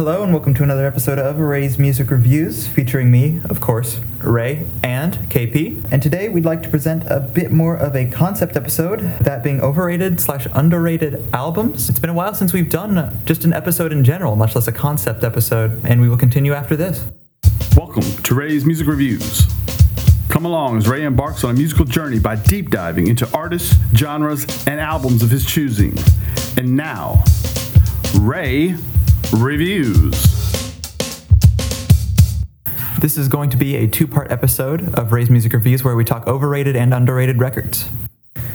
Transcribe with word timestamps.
Hello 0.00 0.22
and 0.22 0.32
welcome 0.32 0.54
to 0.54 0.62
another 0.62 0.86
episode 0.86 1.18
of 1.18 1.38
Rae's 1.38 1.78
Music 1.78 2.10
Reviews 2.10 2.66
featuring 2.66 3.10
me, 3.10 3.38
of 3.50 3.60
course, 3.60 4.00
Rae 4.20 4.66
and 4.82 5.12
KP. 5.28 5.84
And 5.92 6.02
today 6.02 6.30
we'd 6.30 6.46
like 6.46 6.62
to 6.62 6.70
present 6.70 7.04
a 7.08 7.20
bit 7.20 7.52
more 7.52 7.76
of 7.76 7.94
a 7.94 8.06
concept 8.06 8.56
episode, 8.56 9.00
that 9.20 9.44
being 9.44 9.60
overrated 9.60 10.18
slash 10.18 10.46
underrated 10.54 11.22
albums. 11.34 11.90
It's 11.90 11.98
been 11.98 12.08
a 12.08 12.14
while 12.14 12.34
since 12.34 12.54
we've 12.54 12.70
done 12.70 13.14
just 13.26 13.44
an 13.44 13.52
episode 13.52 13.92
in 13.92 14.02
general, 14.02 14.36
much 14.36 14.54
less 14.54 14.66
a 14.68 14.72
concept 14.72 15.22
episode, 15.22 15.84
and 15.84 16.00
we 16.00 16.08
will 16.08 16.16
continue 16.16 16.54
after 16.54 16.76
this. 16.76 17.04
Welcome 17.76 18.04
to 18.22 18.34
Rae's 18.34 18.64
Music 18.64 18.86
Reviews. 18.86 19.52
Come 20.30 20.46
along 20.46 20.78
as 20.78 20.88
Rae 20.88 21.04
embarks 21.04 21.44
on 21.44 21.50
a 21.50 21.54
musical 21.54 21.84
journey 21.84 22.18
by 22.18 22.36
deep 22.36 22.70
diving 22.70 23.08
into 23.08 23.28
artists, 23.36 23.74
genres, 23.94 24.46
and 24.66 24.80
albums 24.80 25.22
of 25.22 25.28
his 25.28 25.44
choosing. 25.44 25.94
And 26.56 26.74
now, 26.74 27.22
Rae 28.18 28.76
Reviews. 29.32 30.10
This 33.00 33.16
is 33.16 33.28
going 33.28 33.48
to 33.50 33.56
be 33.56 33.76
a 33.76 33.86
two 33.86 34.06
part 34.08 34.30
episode 34.32 34.94
of 34.98 35.12
Rae's 35.12 35.30
Music 35.30 35.52
Reviews 35.52 35.84
where 35.84 35.94
we 35.94 36.04
talk 36.04 36.26
overrated 36.26 36.74
and 36.74 36.92
underrated 36.92 37.38
records. 37.38 37.88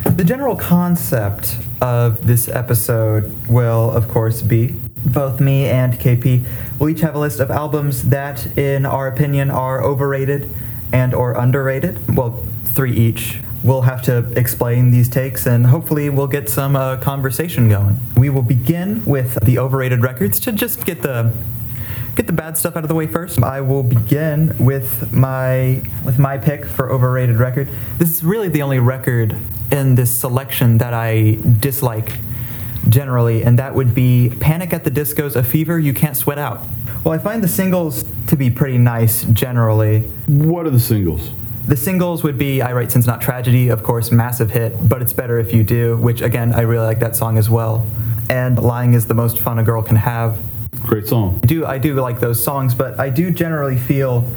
The 0.03 0.23
general 0.25 0.55
concept 0.55 1.57
of 1.81 2.27
this 2.27 2.49
episode 2.49 3.33
will, 3.47 3.89
of 3.91 4.09
course, 4.09 4.41
be 4.41 4.75
both 5.05 5.39
me 5.39 5.65
and 5.65 5.93
KP 5.93 6.45
will 6.77 6.89
each 6.89 7.01
have 7.01 7.15
a 7.15 7.19
list 7.19 7.39
of 7.39 7.49
albums 7.49 8.09
that, 8.09 8.57
in 8.57 8.85
our 8.85 9.07
opinion, 9.07 9.51
are 9.51 9.81
overrated 9.81 10.49
and 10.91 11.13
or 11.13 11.33
underrated. 11.33 12.15
Well, 12.15 12.43
three 12.65 12.93
each. 12.93 13.39
We'll 13.65 13.81
have 13.81 14.03
to 14.03 14.31
explain 14.37 14.91
these 14.91 15.09
takes 15.09 15.47
and 15.47 15.65
hopefully 15.65 16.11
we'll 16.11 16.27
get 16.27 16.49
some 16.49 16.75
uh, 16.75 16.97
conversation 16.97 17.67
going. 17.67 17.97
We 18.15 18.29
will 18.29 18.43
begin 18.43 19.03
with 19.05 19.43
the 19.43 19.57
overrated 19.57 20.03
records 20.03 20.39
to 20.41 20.51
just 20.51 20.85
get 20.85 21.01
the 21.01 21.33
get 22.15 22.27
the 22.27 22.33
bad 22.33 22.59
stuff 22.59 22.77
out 22.77 22.83
of 22.83 22.89
the 22.89 22.95
way 22.95 23.07
first. 23.07 23.41
I 23.41 23.61
will 23.61 23.81
begin 23.81 24.55
with 24.59 25.11
my 25.11 25.81
with 26.05 26.19
my 26.19 26.37
pick 26.37 26.63
for 26.67 26.91
overrated 26.91 27.37
record. 27.37 27.67
This 27.97 28.11
is 28.11 28.23
really 28.23 28.49
the 28.49 28.61
only 28.61 28.77
record 28.77 29.35
in 29.71 29.95
this 29.95 30.11
selection 30.11 30.77
that 30.77 30.93
I 30.93 31.39
dislike 31.59 32.19
generally, 32.87 33.43
and 33.43 33.57
that 33.57 33.73
would 33.73 33.95
be 33.95 34.31
Panic 34.39 34.73
at 34.73 34.83
the 34.83 34.91
Disco's 34.91 35.35
A 35.35 35.43
Fever 35.43 35.79
You 35.79 35.91
Can't 35.95 36.15
Sweat 36.15 36.37
Out. 36.37 36.61
Well, 37.03 37.15
I 37.15 37.17
find 37.17 37.43
the 37.43 37.47
singles 37.47 38.05
to 38.27 38.35
be 38.35 38.51
pretty 38.51 38.77
nice 38.77 39.23
generally. 39.23 40.01
What 40.27 40.67
are 40.67 40.71
the 40.71 40.79
singles? 40.79 41.31
The 41.67 41.75
singles 41.75 42.21
would 42.21 42.37
be 42.37 42.61
I 42.61 42.73
Write 42.73 42.91
Sin's 42.91 43.07
Not 43.07 43.21
Tragedy, 43.21 43.69
of 43.69 43.81
course, 43.81 44.11
massive 44.11 44.51
hit, 44.51 44.87
but 44.87 45.01
it's 45.01 45.13
better 45.13 45.39
if 45.39 45.51
you 45.51 45.63
do, 45.63 45.97
which 45.97 46.21
again, 46.21 46.53
I 46.53 46.61
really 46.61 46.85
like 46.85 46.99
that 46.99 47.15
song 47.15 47.39
as 47.39 47.49
well. 47.49 47.87
And 48.29 48.61
Lying 48.61 48.93
is 48.93 49.07
the 49.07 49.15
most 49.15 49.39
fun 49.39 49.57
a 49.57 49.63
girl 49.63 49.81
can 49.81 49.95
have. 49.95 50.39
Great 50.83 51.07
song. 51.07 51.39
I 51.41 51.47
do 51.47 51.65
I 51.65 51.77
do 51.79 51.95
like 51.95 52.19
those 52.19 52.43
songs, 52.43 52.75
but 52.75 52.99
I 52.99 53.09
do 53.09 53.31
generally 53.31 53.77
feel 53.77 54.29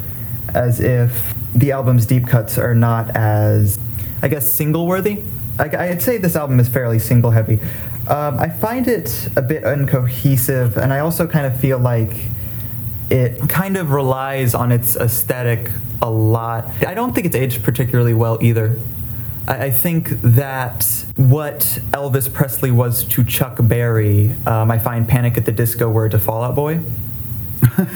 as 0.55 0.79
if 0.79 1.35
the 1.53 1.71
album's 1.71 2.07
deep 2.07 2.25
cuts 2.25 2.57
are 2.57 2.73
not 2.73 3.15
as, 3.15 3.77
I 4.23 4.27
guess, 4.27 4.51
single 4.51 4.87
worthy. 4.87 5.21
I, 5.59 5.89
I'd 5.89 6.01
say 6.01 6.17
this 6.17 6.35
album 6.35 6.59
is 6.59 6.67
fairly 6.67 6.97
single 6.97 7.29
heavy. 7.29 7.59
Um, 8.07 8.39
I 8.39 8.49
find 8.49 8.87
it 8.87 9.29
a 9.35 9.43
bit 9.43 9.63
uncohesive, 9.63 10.77
and 10.77 10.91
I 10.91 10.99
also 10.99 11.27
kind 11.27 11.45
of 11.45 11.59
feel 11.59 11.77
like 11.77 12.15
it 13.09 13.49
kind 13.49 13.77
of 13.77 13.91
relies 13.91 14.53
on 14.53 14.71
its 14.71 14.95
aesthetic 14.95 15.71
a 16.01 16.09
lot. 16.09 16.65
I 16.85 16.93
don't 16.93 17.13
think 17.13 17.25
it's 17.25 17.35
aged 17.35 17.63
particularly 17.63 18.13
well 18.13 18.37
either. 18.41 18.79
I, 19.47 19.65
I 19.65 19.71
think 19.71 20.09
that 20.21 20.85
what 21.15 21.59
Elvis 21.91 22.31
Presley 22.31 22.71
was 22.71 23.03
to 23.05 23.23
Chuck 23.23 23.57
Berry, 23.61 24.35
um, 24.45 24.71
I 24.71 24.79
find 24.79 25.07
Panic 25.07 25.37
at 25.37 25.45
the 25.45 25.51
Disco 25.51 25.89
were 25.89 26.09
to 26.09 26.19
Fall 26.19 26.43
Out 26.43 26.55
Boy. 26.55 26.81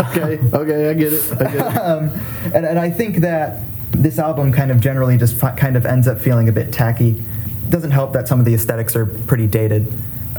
Okay, 0.00 0.40
okay, 0.52 0.90
I 0.90 0.94
get 0.94 1.12
it. 1.12 1.32
I 1.40 1.44
get 1.44 1.54
it. 1.54 1.60
um, 1.78 2.10
and, 2.52 2.66
and 2.66 2.78
I 2.78 2.90
think 2.90 3.18
that 3.18 3.62
this 3.92 4.18
album 4.18 4.52
kind 4.52 4.70
of 4.70 4.80
generally 4.80 5.16
just 5.16 5.36
fi- 5.36 5.54
kind 5.54 5.76
of 5.76 5.86
ends 5.86 6.08
up 6.08 6.18
feeling 6.18 6.48
a 6.48 6.52
bit 6.52 6.72
tacky. 6.72 7.22
Doesn't 7.68 7.92
help 7.92 8.12
that 8.14 8.26
some 8.26 8.40
of 8.40 8.44
the 8.44 8.54
aesthetics 8.54 8.96
are 8.96 9.06
pretty 9.06 9.46
dated. 9.46 9.92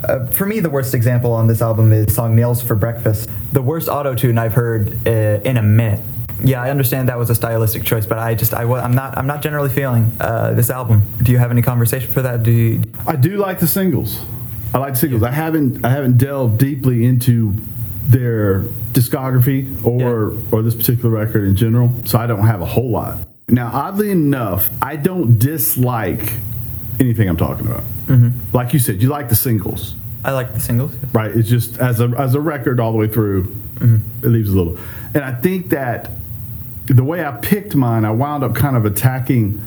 Uh, 0.08 0.26
for 0.28 0.46
me, 0.46 0.60
the 0.60 0.70
worst 0.70 0.94
example 0.94 1.34
on 1.34 1.48
this 1.48 1.62
album 1.62 1.92
is 1.92 2.14
song 2.14 2.36
"Nails 2.36 2.62
for 2.62 2.76
Breakfast." 2.76 3.30
The 3.52 3.62
worst 3.62 3.88
auto 3.88 4.14
tune 4.16 4.38
I've 4.38 4.54
heard 4.54 5.08
uh, 5.08 5.42
in 5.44 5.58
a 5.58 5.64
minute. 5.64 6.00
Yeah, 6.44 6.62
I 6.62 6.70
understand 6.70 7.10
that 7.10 7.18
was 7.18 7.30
a 7.30 7.36
stylistic 7.36 7.84
choice, 7.84 8.06
but 8.06 8.20
I 8.20 8.36
just 8.36 8.54
I, 8.54 8.64
I'm 8.64 8.94
not 8.94 9.18
I'm 9.18 9.28
not 9.28 9.42
generally 9.42 9.70
feeling 9.70 10.12
uh, 10.20 10.54
this 10.54 10.70
album. 10.70 11.04
Do 11.24 11.32
you 11.32 11.38
have 11.38 11.52
any 11.52 11.62
conversation 11.62 12.12
for 12.12 12.22
that? 12.22 12.44
Do 12.44 12.52
you, 12.52 12.82
I 13.08 13.16
do 13.16 13.38
like 13.38 13.60
the 13.60 13.68
singles. 13.68 14.24
I 14.74 14.78
like 14.80 14.94
the 14.94 15.00
singles. 15.00 15.24
I 15.24 15.32
haven't 15.32 15.84
I 15.86 15.90
haven't 15.90 16.18
delved 16.18 16.60
deeply 16.60 17.06
into 17.06 17.56
their 18.08 18.62
discography 18.92 19.84
or 19.86 20.38
or 20.52 20.62
this 20.62 20.76
particular 20.76 21.10
record 21.10 21.46
in 21.46 21.56
general, 21.56 21.94
so 22.06 22.20
I 22.20 22.28
don't 22.28 22.46
have 22.46 22.62
a 22.62 22.66
whole 22.66 22.90
lot. 22.90 23.18
Now, 23.48 23.70
oddly 23.74 24.12
enough, 24.12 24.70
I 24.82 24.96
don't 24.96 25.38
dislike 25.38 26.34
anything 27.00 27.28
I'm 27.28 27.38
talking 27.38 27.66
about. 27.66 27.84
Mm-hmm. 28.08 28.56
Like 28.56 28.74
you 28.74 28.80
said, 28.80 29.02
you 29.02 29.10
like 29.10 29.30
the 29.30 29.36
singles, 29.36 29.96
I 30.24 30.32
like 30.32 30.54
the 30.54 30.60
singles. 30.60 30.94
yes. 30.94 31.14
right? 31.14 31.32
It's 31.32 31.48
just 31.48 31.78
as 31.78 32.00
a 32.02 32.06
as 32.18 32.34
a 32.34 32.42
record 32.42 32.80
all 32.80 32.92
the 32.92 32.98
way 32.98 33.08
through, 33.08 33.44
mm-hmm. 33.76 34.26
it 34.26 34.30
leaves 34.30 34.52
a 34.52 34.58
little. 34.58 34.78
And 35.14 35.24
I 35.24 35.34
think 35.34 35.70
that 35.70 36.12
the 36.88 37.04
way 37.04 37.24
I 37.24 37.32
picked 37.32 37.76
mine, 37.76 38.06
I 38.06 38.12
wound 38.12 38.44
up 38.44 38.56
kind 38.56 38.76
of 38.76 38.86
attacking 38.86 39.62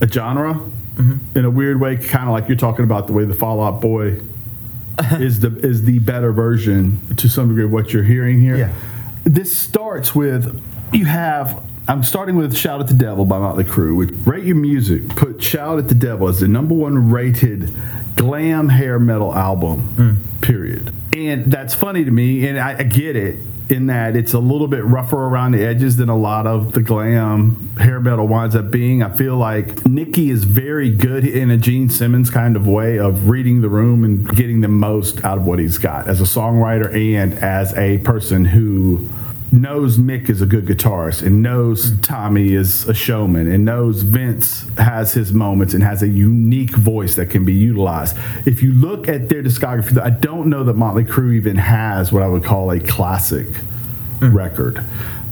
a 0.00 0.08
genre 0.08 0.54
mm-hmm. 0.54 1.38
in 1.38 1.44
a 1.44 1.50
weird 1.50 1.80
way, 1.80 1.96
kind 1.96 2.28
of 2.28 2.32
like 2.32 2.48
you're 2.48 2.56
talking 2.56 2.84
about 2.84 3.06
the 3.06 3.12
way 3.12 3.24
the 3.24 3.34
Fall 3.34 3.62
Out 3.62 3.80
Boy 3.80 4.20
is 5.12 5.40
the 5.40 5.56
is 5.58 5.84
the 5.84 5.98
better 6.00 6.32
version 6.32 7.00
to 7.16 7.28
some 7.28 7.48
degree 7.48 7.64
of 7.64 7.72
what 7.72 7.92
you're 7.92 8.02
hearing 8.02 8.40
here. 8.40 8.56
Yeah. 8.56 8.72
This 9.24 9.56
starts 9.56 10.14
with 10.14 10.62
you 10.92 11.04
have. 11.06 11.62
I'm 11.88 12.04
starting 12.04 12.36
with 12.36 12.56
"Shout 12.56 12.80
at 12.80 12.86
the 12.86 12.94
Devil" 12.94 13.24
by 13.24 13.38
Motley 13.38 13.64
Crue. 13.64 13.96
Which 13.96 14.10
rate 14.24 14.44
your 14.44 14.56
music. 14.56 15.08
Put 15.10 15.42
"Shout 15.42 15.78
at 15.78 15.88
the 15.88 15.94
Devil" 15.94 16.28
as 16.28 16.40
the 16.40 16.48
number 16.48 16.74
one 16.74 17.10
rated 17.10 17.74
glam 18.16 18.68
hair 18.68 18.98
metal 18.98 19.34
album. 19.34 20.18
Period. 20.40 20.94
And 21.12 21.50
that's 21.52 21.74
funny 21.74 22.04
to 22.04 22.10
me, 22.10 22.46
and 22.46 22.58
I, 22.58 22.78
I 22.78 22.82
get 22.84 23.16
it 23.16 23.36
in 23.68 23.86
that 23.86 24.16
it's 24.16 24.32
a 24.32 24.38
little 24.38 24.66
bit 24.66 24.84
rougher 24.84 25.16
around 25.16 25.52
the 25.52 25.64
edges 25.64 25.96
than 25.96 26.08
a 26.08 26.16
lot 26.16 26.46
of 26.46 26.72
the 26.72 26.82
glam 26.82 27.70
hair 27.78 28.00
metal 28.00 28.28
winds 28.28 28.54
up 28.54 28.70
being. 28.70 29.02
I 29.02 29.10
feel 29.10 29.36
like 29.36 29.86
Nikki 29.86 30.30
is 30.30 30.44
very 30.44 30.90
good 30.90 31.24
in 31.24 31.50
a 31.50 31.56
Gene 31.56 31.88
Simmons 31.88 32.28
kind 32.28 32.56
of 32.56 32.66
way 32.66 32.98
of 32.98 33.28
reading 33.28 33.60
the 33.60 33.68
room 33.68 34.04
and 34.04 34.28
getting 34.36 34.60
the 34.60 34.68
most 34.68 35.24
out 35.24 35.38
of 35.38 35.46
what 35.46 35.58
he's 35.58 35.78
got 35.78 36.08
as 36.08 36.20
a 36.20 36.24
songwriter 36.24 36.92
and 36.94 37.34
as 37.34 37.72
a 37.74 37.98
person 37.98 38.44
who 38.44 39.08
knows 39.52 39.98
Mick 39.98 40.30
is 40.30 40.40
a 40.40 40.46
good 40.46 40.64
guitarist 40.64 41.22
and 41.24 41.42
knows 41.42 41.90
mm. 41.90 42.02
Tommy 42.02 42.54
is 42.54 42.88
a 42.88 42.94
showman 42.94 43.50
and 43.50 43.64
knows 43.64 44.02
Vince 44.02 44.66
has 44.78 45.12
his 45.12 45.32
moments 45.32 45.74
and 45.74 45.82
has 45.82 46.02
a 46.02 46.08
unique 46.08 46.74
voice 46.74 47.14
that 47.16 47.30
can 47.30 47.44
be 47.44 47.52
utilized. 47.52 48.16
If 48.46 48.62
you 48.62 48.72
look 48.72 49.08
at 49.08 49.28
their 49.28 49.42
discography, 49.42 50.00
I 50.00 50.10
don't 50.10 50.48
know 50.48 50.64
that 50.64 50.74
Motley 50.74 51.04
Crue 51.04 51.34
even 51.34 51.56
has 51.56 52.12
what 52.12 52.22
I 52.22 52.28
would 52.28 52.44
call 52.44 52.70
a 52.70 52.80
classic 52.80 53.46
mm. 54.18 54.34
record. 54.34 54.82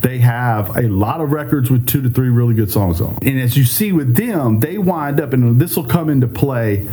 They 0.03 0.19
have 0.19 0.77
a 0.77 0.89
lot 0.89 1.21
of 1.21 1.31
records 1.33 1.71
with 1.71 1.87
two 1.87 2.01
to 2.03 2.09
three 2.09 2.31
really 2.31 2.55
good 2.55 2.71
songs 2.71 3.01
on. 3.01 3.19
And 3.23 3.39
as 3.39 3.57
you 3.57 3.65
see 3.65 3.93
with 3.93 4.17
them, 4.17 4.61
they 4.61 4.79
wind 4.79 5.21
up, 5.21 5.33
and 5.33 5.61
this 5.61 5.77
will 5.77 5.85
come 5.85 6.09
into 6.09 6.27
play 6.27 6.89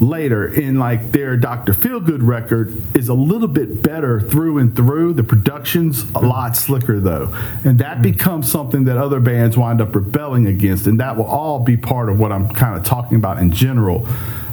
later 0.00 0.46
in 0.46 0.78
like 0.78 1.12
their 1.12 1.36
Dr. 1.36 1.72
Feelgood 1.72 2.26
record 2.26 2.82
is 2.94 3.08
a 3.08 3.14
little 3.14 3.48
bit 3.48 3.82
better 3.82 4.20
through 4.20 4.58
and 4.58 4.76
through. 4.76 5.14
The 5.14 5.24
production's 5.24 6.02
a 6.10 6.20
lot 6.20 6.56
slicker 6.56 7.00
though. 7.00 7.34
And 7.64 7.78
that 7.78 7.98
hmm. 7.98 8.02
becomes 8.02 8.50
something 8.50 8.84
that 8.84 8.98
other 8.98 9.20
bands 9.20 9.56
wind 9.56 9.80
up 9.80 9.94
rebelling 9.94 10.46
against. 10.46 10.86
And 10.86 11.00
that 11.00 11.16
will 11.16 11.24
all 11.24 11.60
be 11.60 11.76
part 11.76 12.08
of 12.08 12.18
what 12.18 12.32
I'm 12.32 12.48
kind 12.50 12.76
of 12.76 12.84
talking 12.84 13.16
about 13.16 13.38
in 13.38 13.50
general. 13.50 14.06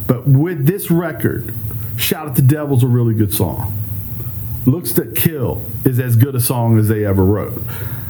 But 0.08 0.28
with 0.28 0.66
this 0.66 0.92
record, 0.92 1.54
Shout 1.96 2.28
at 2.28 2.36
the 2.36 2.42
Devil's 2.42 2.84
a 2.84 2.88
really 2.88 3.14
good 3.14 3.34
song. 3.34 3.72
Looks 4.66 4.94
That 4.94 5.16
Kill 5.16 5.62
is 5.86 6.00
as 6.00 6.16
good 6.16 6.36
a 6.36 6.40
song 6.40 6.80
as 6.80 6.88
they 6.88 7.06
ever 7.06 7.24
wrote. 7.24 7.54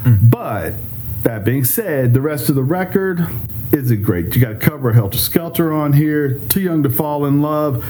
Hmm. 0.03 0.15
But 0.21 0.75
that 1.23 1.43
being 1.43 1.65
said, 1.65 2.13
the 2.13 2.21
rest 2.21 2.49
of 2.49 2.55
the 2.55 2.63
record 2.63 3.27
isn't 3.73 4.03
great. 4.03 4.35
You 4.35 4.41
got 4.41 4.51
a 4.51 4.55
cover 4.55 4.89
of 4.89 4.95
Helter 4.95 5.17
Skelter 5.17 5.73
on 5.73 5.93
here, 5.93 6.39
Too 6.49 6.61
Young 6.61 6.83
to 6.83 6.89
Fall 6.89 7.25
in 7.25 7.41
Love. 7.41 7.85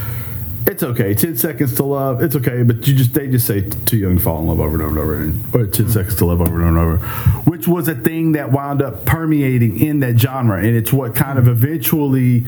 It's 0.66 0.82
okay. 0.82 1.14
10 1.14 1.36
Seconds 1.36 1.76
to 1.76 1.84
Love, 1.84 2.24
it's 2.24 2.36
okay, 2.38 2.64
but 2.64 2.88
you 2.88 2.96
just 2.96 3.14
they 3.14 3.28
just 3.28 3.46
say 3.46 3.70
Too 3.86 3.98
Young 3.98 4.18
to 4.18 4.24
Fall 4.24 4.40
in 4.40 4.48
Love 4.48 4.62
over 4.62 4.76
and 4.76 4.84
over 4.84 4.92
and 4.92 5.00
over, 5.00 5.24
and, 5.24 5.56
or 5.56 5.68
10 5.68 5.86
mm-hmm. 5.86 5.92
Seconds 5.92 6.16
to 6.16 6.26
Love 6.26 6.42
over 6.42 6.62
and 6.62 6.78
over, 6.78 6.96
and 6.96 7.04
over, 7.04 7.08
which 7.42 7.68
was 7.68 7.90
a 7.90 7.96
thing 7.96 8.32
that 8.32 8.52
wound 8.52 8.82
up 8.82 9.06
permeating 9.06 9.80
in 9.80 10.00
that 10.00 10.18
genre. 10.18 10.58
And 10.58 10.76
it's 10.76 10.94
what 10.94 11.16
kind 11.16 11.38
of 11.38 11.46
mm-hmm. 11.46 11.64
eventually 11.64 12.46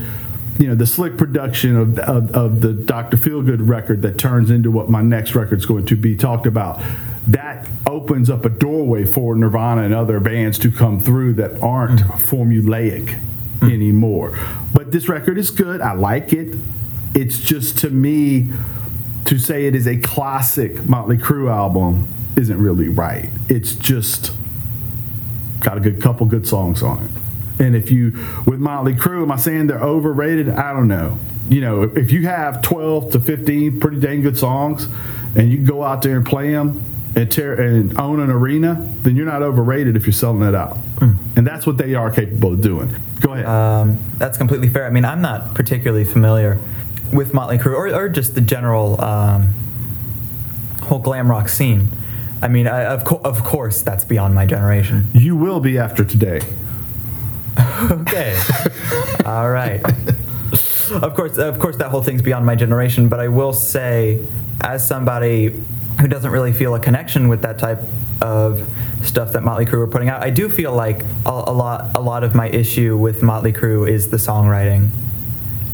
you 0.57 0.67
know 0.67 0.75
the 0.75 0.87
slick 0.87 1.17
production 1.17 1.75
of, 1.75 1.99
of, 1.99 2.31
of 2.31 2.61
the 2.61 2.73
Dr. 2.73 3.17
Feelgood 3.17 3.67
record 3.67 4.01
that 4.03 4.17
turns 4.17 4.49
into 4.49 4.71
what 4.71 4.89
my 4.89 5.01
next 5.01 5.35
record's 5.35 5.65
going 5.65 5.85
to 5.87 5.97
be 5.97 6.15
talked 6.15 6.45
about. 6.45 6.81
That 7.27 7.67
opens 7.87 8.29
up 8.29 8.45
a 8.45 8.49
doorway 8.49 9.05
for 9.05 9.35
Nirvana 9.35 9.83
and 9.83 9.93
other 9.93 10.19
bands 10.19 10.59
to 10.59 10.71
come 10.71 10.99
through 10.99 11.33
that 11.33 11.61
aren't 11.61 12.01
mm. 12.01 12.11
formulaic 12.21 13.19
mm. 13.59 13.73
anymore. 13.73 14.37
But 14.73 14.91
this 14.91 15.09
record 15.09 15.37
is 15.37 15.49
good. 15.49 15.81
I 15.81 15.93
like 15.93 16.33
it. 16.33 16.55
It's 17.15 17.39
just 17.39 17.79
to 17.79 17.89
me 17.89 18.49
to 19.25 19.39
say 19.39 19.65
it 19.65 19.75
is 19.75 19.87
a 19.87 19.97
classic 19.97 20.85
Motley 20.85 21.17
Crue 21.17 21.49
album 21.49 22.07
isn't 22.37 22.61
really 22.61 22.89
right. 22.89 23.29
It's 23.49 23.73
just 23.73 24.33
got 25.61 25.77
a 25.77 25.79
good 25.81 26.01
couple 26.01 26.27
good 26.27 26.47
songs 26.47 26.83
on 26.83 27.05
it. 27.05 27.11
And 27.59 27.75
if 27.75 27.89
you 27.89 28.11
with 28.45 28.59
Motley 28.59 28.93
Crue, 28.93 29.23
am 29.23 29.31
I 29.31 29.37
saying 29.37 29.67
they're 29.67 29.81
overrated? 29.81 30.49
I 30.49 30.73
don't 30.73 30.87
know. 30.87 31.17
You 31.49 31.61
know, 31.61 31.83
if 31.83 32.11
you 32.11 32.27
have 32.27 32.61
12 32.61 33.11
to 33.13 33.19
15 33.19 33.79
pretty 33.79 33.99
dang 33.99 34.21
good 34.21 34.37
songs, 34.37 34.87
and 35.35 35.49
you 35.51 35.57
can 35.57 35.65
go 35.65 35.83
out 35.83 36.01
there 36.01 36.17
and 36.17 36.25
play 36.25 36.51
them 36.51 36.83
and 37.15 37.31
tear 37.31 37.53
and 37.53 37.97
own 37.97 38.19
an 38.19 38.29
arena, 38.29 38.75
then 39.03 39.15
you're 39.15 39.25
not 39.25 39.41
overrated 39.41 39.95
if 39.95 40.05
you're 40.05 40.13
selling 40.13 40.41
it 40.47 40.53
out. 40.55 40.77
And 41.35 41.47
that's 41.47 41.65
what 41.65 41.77
they 41.77 41.93
are 41.95 42.11
capable 42.11 42.53
of 42.53 42.61
doing. 42.61 42.95
Go 43.21 43.33
ahead. 43.33 43.45
Um, 43.45 43.99
that's 44.17 44.37
completely 44.37 44.69
fair. 44.69 44.85
I 44.85 44.89
mean, 44.89 45.05
I'm 45.05 45.21
not 45.21 45.53
particularly 45.53 46.03
familiar 46.05 46.59
with 47.13 47.33
Motley 47.33 47.57
Crue 47.57 47.75
or, 47.75 47.93
or 47.93 48.09
just 48.09 48.35
the 48.35 48.41
general 48.41 48.99
um, 49.01 49.53
whole 50.83 50.99
glam 50.99 51.29
rock 51.29 51.49
scene. 51.49 51.87
I 52.41 52.47
mean, 52.47 52.67
I, 52.67 52.83
of, 52.85 53.05
co- 53.05 53.21
of 53.23 53.43
course, 53.43 53.81
that's 53.81 54.03
beyond 54.03 54.35
my 54.35 54.45
generation. 54.45 55.07
you 55.13 55.35
will 55.35 55.59
be 55.59 55.77
after 55.77 56.03
today. 56.03 56.41
Okay. 57.89 58.37
All 59.25 59.49
right. 59.49 59.81
Of 60.91 61.15
course, 61.15 61.37
of 61.37 61.57
course, 61.59 61.77
that 61.77 61.89
whole 61.89 62.03
thing's 62.03 62.21
beyond 62.21 62.45
my 62.45 62.55
generation. 62.55 63.09
But 63.09 63.19
I 63.19 63.29
will 63.29 63.53
say, 63.53 64.23
as 64.61 64.87
somebody 64.87 65.55
who 65.99 66.07
doesn't 66.07 66.31
really 66.31 66.51
feel 66.53 66.75
a 66.75 66.79
connection 66.79 67.27
with 67.27 67.41
that 67.43 67.57
type 67.59 67.79
of 68.21 68.67
stuff 69.03 69.33
that 69.33 69.43
Motley 69.43 69.65
Crue 69.65 69.79
were 69.79 69.87
putting 69.87 70.09
out, 70.09 70.21
I 70.23 70.29
do 70.29 70.49
feel 70.49 70.73
like 70.73 71.03
a, 71.25 71.29
a 71.29 71.53
lot, 71.53 71.91
a 71.95 72.01
lot 72.01 72.23
of 72.23 72.33
my 72.35 72.49
issue 72.49 72.97
with 72.97 73.21
Motley 73.23 73.53
Crue 73.53 73.89
is 73.89 74.09
the 74.09 74.17
songwriting, 74.17 74.89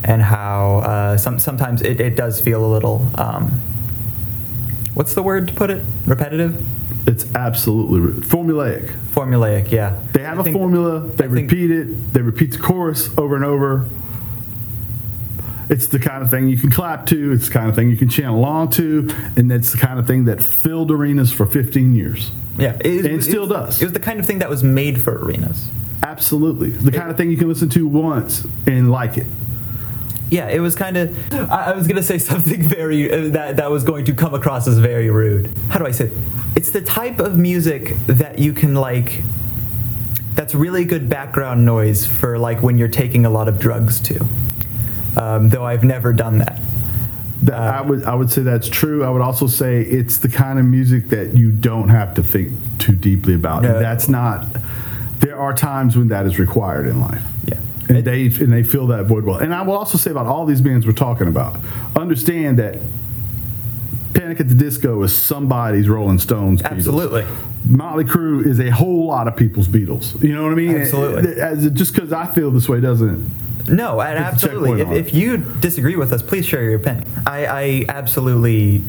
and 0.04 0.22
how 0.22 0.78
uh, 0.80 1.18
some 1.18 1.40
sometimes 1.40 1.82
it, 1.82 2.00
it 2.02 2.16
does 2.16 2.42
feel 2.42 2.64
a 2.66 2.70
little. 2.72 3.08
Um, 3.16 3.62
what's 4.94 5.14
the 5.14 5.24
word 5.24 5.48
to 5.48 5.54
put 5.54 5.70
it? 5.70 5.84
Repetitive, 6.06 6.64
It's 7.08 7.26
absolutely 7.36 8.22
formulaic. 8.22 8.92
formulaic. 9.14 9.72
Yeah. 9.72 10.00
They 10.14 10.24
have 10.24 10.40
I 10.46 10.50
a 10.50 10.54
formula. 10.54 11.00
They 11.02 11.26
I 11.26 11.28
repeat 11.28 11.72
it. 11.72 12.14
They 12.14 12.22
repeat 12.22 12.52
the 12.52 12.58
chorus 12.60 13.10
over 13.18 13.36
and 13.36 13.46
over. 13.46 13.88
It's 15.72 15.88
the 15.88 15.98
kind 16.00 16.22
of 16.22 16.30
thing 16.30 16.48
you 16.50 16.58
can 16.58 16.70
clap 16.70 17.06
to. 17.08 17.32
It's 17.32 17.48
the 17.48 17.54
kind 17.54 17.70
of 17.70 17.76
thing 17.76 17.90
you 17.90 17.98
can 17.98 18.10
chant 18.10 18.28
along 18.36 18.72
to, 18.72 19.10
and 19.38 19.52
it's 19.52 19.72
the 19.72 19.78
kind 19.80 19.98
of 20.00 20.06
thing 20.06 20.26
that 20.26 20.44
filled 20.44 20.92
arenas 20.92 21.32
for 21.32 21.46
15 21.46 21.96
years. 21.96 22.32
Yeah, 22.60 22.76
it, 22.84 23.06
And 23.06 23.16
it 23.16 23.24
still 23.24 23.46
it- 23.46 23.54
does. 23.56 23.82
It 23.82 23.86
was 23.86 23.94
the 23.94 24.00
kind 24.02 24.20
of 24.20 24.26
thing 24.26 24.40
that 24.40 24.50
was 24.50 24.64
made 24.64 25.02
for 25.02 25.18
arenas. 25.26 25.70
Absolutely, 26.04 26.72
the 26.72 26.92
kind 26.92 27.10
of 27.10 27.16
thing 27.18 27.32
you 27.32 27.38
can 27.38 27.48
listen 27.48 27.70
to 27.70 27.88
once 27.88 28.46
and 28.68 28.92
like 28.92 29.18
it. 29.18 29.28
Yeah, 30.30 30.48
it 30.50 30.60
was 30.60 30.76
kind 30.76 30.98
of. 30.98 31.34
I, 31.34 31.72
I 31.72 31.76
was 31.76 31.88
gonna 31.88 32.04
say 32.04 32.18
something 32.18 32.64
very 32.68 33.12
uh, 33.12 33.30
that 33.30 33.58
that 33.58 33.70
was 33.72 33.84
going 33.84 34.06
to 34.06 34.14
come 34.14 34.34
across 34.34 34.68
as 34.68 34.78
very 34.78 35.10
rude. 35.10 35.52
How 35.70 35.80
do 35.80 35.86
I 35.86 35.92
say? 35.92 36.06
It? 36.06 36.14
It's 36.56 36.72
the 36.72 36.82
type 36.82 37.20
of 37.20 37.38
music 37.38 37.96
that 38.08 38.40
you 38.40 38.52
can 38.54 38.76
like. 38.76 39.22
That's 40.36 40.56
really 40.56 40.86
good 40.86 41.08
background 41.10 41.66
noise 41.66 42.06
for 42.06 42.38
like 42.40 42.62
when 42.64 42.78
you're 42.78 42.88
taking 42.88 43.26
a 43.26 43.30
lot 43.30 43.48
of 43.48 43.60
drugs 43.60 44.00
too. 44.00 44.26
Um, 45.18 45.50
though 45.50 45.66
I've 45.66 45.84
never 45.84 46.14
done 46.14 46.40
that. 46.40 46.60
That- 47.44 47.60
I 47.60 47.82
would 47.82 48.04
I 48.04 48.14
would 48.16 48.32
say 48.32 48.44
that's 48.44 48.70
true. 48.70 49.04
I 49.04 49.10
would 49.10 49.22
also 49.22 49.48
say 49.48 49.82
it's 49.82 50.18
the 50.20 50.30
kind 50.30 50.60
of 50.60 50.66
music 50.66 51.10
that 51.10 51.36
you 51.36 51.52
don't 51.52 51.90
have 51.90 52.14
to 52.16 52.24
think 52.24 52.54
too 52.80 52.94
deeply 52.96 53.34
about. 53.34 53.64
No. 53.64 53.76
And 53.76 53.84
that's 53.84 54.08
not. 54.08 54.46
There 55.20 55.38
are 55.40 55.54
times 55.54 55.98
when 55.98 56.08
that 56.10 56.26
is 56.26 56.40
required 56.40 56.88
in 56.88 57.00
life. 57.00 57.22
Yeah. 57.46 57.58
and 57.90 58.04
they 58.06 58.26
and 58.28 58.54
they 58.54 58.64
fill 58.64 58.88
that 58.88 59.06
void 59.06 59.24
well. 59.26 59.38
And 59.38 59.54
I 59.54 59.62
will 59.64 59.76
also 59.76 59.98
say 59.98 60.12
about 60.12 60.28
all 60.28 60.46
these 60.46 60.62
bands 60.62 60.86
we're 60.86 60.94
talking 60.94 61.28
about, 61.28 61.58
understand 61.96 62.60
that 62.60 62.78
Panic 64.32 64.40
at 64.40 64.48
the 64.48 64.64
Disco 64.64 65.04
is 65.04 65.14
somebody's 65.14 65.90
Rolling 65.90 66.18
Stones. 66.18 66.62
Beatles. 66.62 66.72
Absolutely. 66.72 67.26
Motley 67.66 68.06
Crue 68.06 68.46
is 68.46 68.62
a 68.62 68.70
whole 68.70 69.06
lot 69.08 69.28
of 69.28 69.36
people's 69.36 69.68
Beatles. 69.68 70.22
You 70.24 70.34
know 70.34 70.44
what 70.44 70.54
I 70.54 70.56
mean? 70.56 70.78
Absolutely. 70.78 71.42
As, 71.42 71.70
just 71.72 71.94
because 71.94 72.14
I 72.14 72.28
feel 72.28 72.50
this 72.50 72.70
way 72.70 72.80
doesn't. 72.80 73.30
No, 73.68 74.00
and 74.00 74.18
It's 74.18 74.44
a 74.44 74.48
absolutely. 74.48 74.82
If, 74.82 75.08
if 75.08 75.14
you 75.14 75.38
disagree 75.38 75.98
with 75.98 76.14
us, 76.14 76.22
please 76.22 76.46
share 76.46 76.64
your 76.64 76.76
opinion. 76.76 77.06
I, 77.26 77.46
I 77.46 77.86
absolutely 77.90 78.84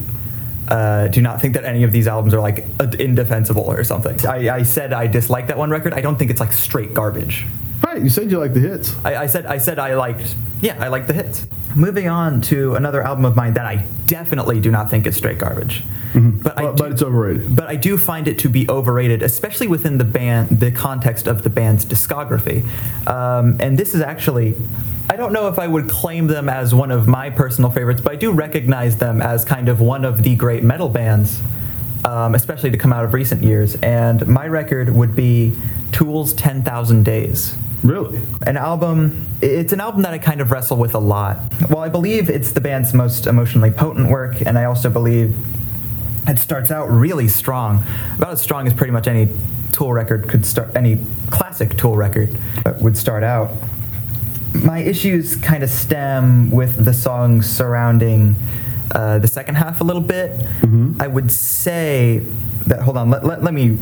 uh, 0.67 1.07
do 1.07 1.21
not 1.21 1.41
think 1.41 1.53
that 1.55 1.65
any 1.65 1.83
of 1.83 1.91
these 1.91 2.07
albums 2.07 2.33
are 2.33 2.39
like 2.41 2.65
indefensible 2.99 3.63
or 3.63 3.83
something. 3.83 4.25
I, 4.25 4.49
I 4.49 4.63
said 4.63 4.93
I 4.93 5.07
dislike 5.07 5.47
that 5.47 5.57
one 5.57 5.69
record. 5.69 5.93
I 5.93 6.01
don't 6.01 6.17
think 6.17 6.31
it's 6.31 6.39
like 6.39 6.53
straight 6.53 6.93
garbage. 6.93 7.45
Right? 7.83 8.01
You 8.01 8.09
said 8.09 8.31
you 8.31 8.39
liked 8.39 8.53
the 8.53 8.61
hits. 8.61 8.95
I, 9.03 9.15
I 9.23 9.27
said 9.27 9.45
I 9.45 9.57
said 9.57 9.77
I 9.77 9.95
liked 9.95 10.35
yeah 10.61 10.77
I 10.79 10.87
liked 10.87 11.07
the 11.07 11.13
hits. 11.13 11.45
Moving 11.75 12.07
on 12.07 12.39
to 12.43 12.75
another 12.75 13.01
album 13.01 13.25
of 13.25 13.35
mine 13.35 13.55
that 13.55 13.65
I 13.65 13.83
definitely 14.05 14.59
do 14.61 14.71
not 14.71 14.89
think 14.89 15.05
is 15.07 15.17
straight 15.17 15.37
garbage. 15.39 15.83
But, 16.15 16.59
I 16.59 16.63
But, 16.65 16.75
do, 16.75 16.83
but 16.83 16.91
it's 16.91 17.01
overrated. 17.01 17.55
but 17.55 17.67
I 17.67 17.75
do 17.75 17.97
find 17.97 18.27
it 18.27 18.37
to 18.39 18.49
be 18.49 18.69
overrated, 18.69 19.23
especially 19.23 19.65
within 19.67 19.97
the 19.97 20.03
band, 20.03 20.59
the 20.59 20.71
context 20.71 21.25
of 21.27 21.41
the 21.41 21.49
band's 21.49 21.83
discography. 21.85 22.63
Um, 23.07 23.57
and 23.59 23.79
this 23.79 23.95
is 23.95 24.01
actually, 24.01 24.55
I 25.13 25.15
don't 25.15 25.31
know 25.31 25.47
if 25.47 25.59
I 25.59 25.67
would 25.67 25.87
claim 25.87 26.25
them 26.25 26.49
as 26.49 26.73
one 26.73 26.89
of 26.89 27.07
my 27.07 27.29
personal 27.29 27.69
favorites, 27.69 28.01
but 28.01 28.13
I 28.13 28.15
do 28.15 28.31
recognize 28.31 28.97
them 28.97 29.21
as 29.21 29.45
kind 29.45 29.69
of 29.69 29.79
one 29.79 30.05
of 30.05 30.23
the 30.23 30.35
great 30.35 30.63
metal 30.63 30.89
bands, 30.89 31.39
um, 32.03 32.33
especially 32.33 32.71
to 32.71 32.79
come 32.79 32.91
out 32.91 33.05
of 33.05 33.13
recent 33.13 33.43
years. 33.43 33.75
And 33.83 34.25
my 34.25 34.47
record 34.47 34.89
would 34.89 35.15
be 35.15 35.53
Tool's 35.91 36.33
10,000 36.33 37.03
Days 37.03 37.55
Really? 37.83 38.21
an 38.47 38.57
album 38.57 39.27
it's 39.39 39.71
an 39.71 39.81
album 39.81 40.01
that 40.01 40.13
i 40.13 40.17
kind 40.17 40.41
of 40.41 40.49
wrestle 40.51 40.77
with 40.77 40.95
a 40.95 40.99
lot 40.99 41.37
well 41.69 41.79
i 41.79 41.89
believe 41.89 42.29
it's 42.29 42.53
the 42.53 42.61
band's 42.61 42.93
most 42.93 43.27
emotionally 43.27 43.71
potent 43.71 44.09
work 44.09 44.41
and 44.41 44.57
i 44.57 44.63
also 44.63 44.89
believe 44.89 45.35
it 46.27 46.39
starts 46.39 46.71
out 46.71 46.89
really 46.89 47.27
strong 47.27 47.83
about 48.15 48.31
as 48.31 48.41
strong 48.41 48.65
as 48.65 48.73
pretty 48.73 48.91
much 48.91 49.05
any 49.05 49.27
tool 49.73 49.91
record 49.91 50.29
could 50.29 50.45
start 50.45 50.73
any 50.77 50.97
classic 51.29 51.75
tool 51.77 51.97
record 51.97 52.35
would 52.79 52.95
start 52.95 53.21
out 53.21 53.51
my 54.53 54.79
issues 54.79 55.35
kind 55.35 55.63
of 55.63 55.69
stem 55.69 56.51
with 56.51 56.85
the 56.85 56.93
songs 56.93 57.49
surrounding 57.49 58.35
uh, 58.91 59.17
the 59.19 59.27
second 59.27 59.55
half 59.55 59.81
a 59.81 59.83
little 59.83 60.01
bit 60.01 60.31
Mm-hmm. 60.61 61.01
i 61.01 61.07
would 61.07 61.31
say 61.31 62.19
that 62.67 62.81
hold 62.81 62.97
on 62.97 63.09
let, 63.09 63.25
let, 63.25 63.43
let 63.43 63.53
me 63.53 63.77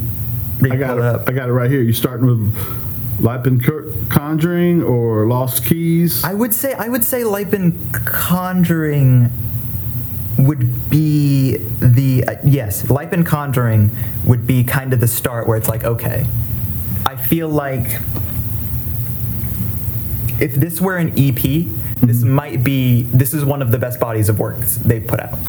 I 0.63 0.75
got 0.75 0.97
it 0.97 1.03
up 1.03 1.27
I 1.27 1.31
got 1.31 1.49
it 1.49 1.53
right 1.53 1.71
here. 1.71 1.81
You 1.81 1.91
starting 1.91 2.27
with 2.27 2.53
Lipan 3.19 4.09
Conjuring 4.09 4.83
or 4.83 5.25
Lost 5.25 5.65
Keys? 5.65 6.23
I 6.23 6.35
would 6.35 6.53
say 6.53 6.73
I 6.73 6.87
would 6.87 7.03
say 7.03 7.21
Lipan 7.23 7.73
Conjuring 8.05 9.31
would 10.37 10.89
be 10.91 11.57
the 11.79 12.25
uh, 12.27 12.35
yes, 12.43 12.83
Lipan 12.83 13.25
Conjuring 13.25 13.89
would 14.23 14.45
be 14.45 14.63
kind 14.63 14.93
of 14.93 14.99
the 14.99 15.07
start 15.07 15.47
where 15.47 15.57
it's 15.57 15.67
like 15.67 15.83
okay, 15.83 16.27
I 17.07 17.15
feel 17.15 17.49
like 17.49 17.99
if 20.41 20.55
this 20.55 20.81
were 20.81 20.97
an 20.97 21.13
EP, 21.17 21.67
this 22.01 22.23
might 22.23 22.63
be 22.63 23.03
this 23.03 23.33
is 23.33 23.45
one 23.45 23.61
of 23.61 23.71
the 23.71 23.77
best 23.77 23.99
bodies 23.99 24.27
of 24.29 24.39
works 24.39 24.77
they 24.77 24.99
put 24.99 25.19
out, 25.19 25.39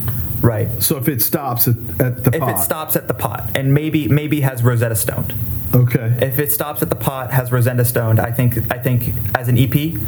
right? 0.42 0.68
so 0.82 0.96
if 0.96 1.08
it 1.08 1.22
stops 1.22 1.66
at, 1.66 1.76
at 2.00 2.24
the 2.24 2.34
If 2.34 2.40
pot. 2.40 2.56
it 2.56 2.58
stops 2.62 2.96
at 2.96 3.08
the 3.08 3.14
pot 3.14 3.50
and 3.56 3.72
maybe 3.72 4.08
maybe 4.08 4.40
has 4.42 4.62
Rosetta 4.62 4.94
Stoned. 4.94 5.34
Okay. 5.74 6.18
If 6.20 6.38
it 6.38 6.52
stops 6.52 6.82
at 6.82 6.90
the 6.90 6.96
pot, 6.96 7.32
has 7.32 7.50
Rosetta 7.50 7.84
Stoned, 7.84 8.20
I 8.20 8.30
think 8.30 8.58
I 8.70 8.78
think 8.78 9.14
as 9.34 9.48
an 9.48 9.56
EP, 9.56 9.98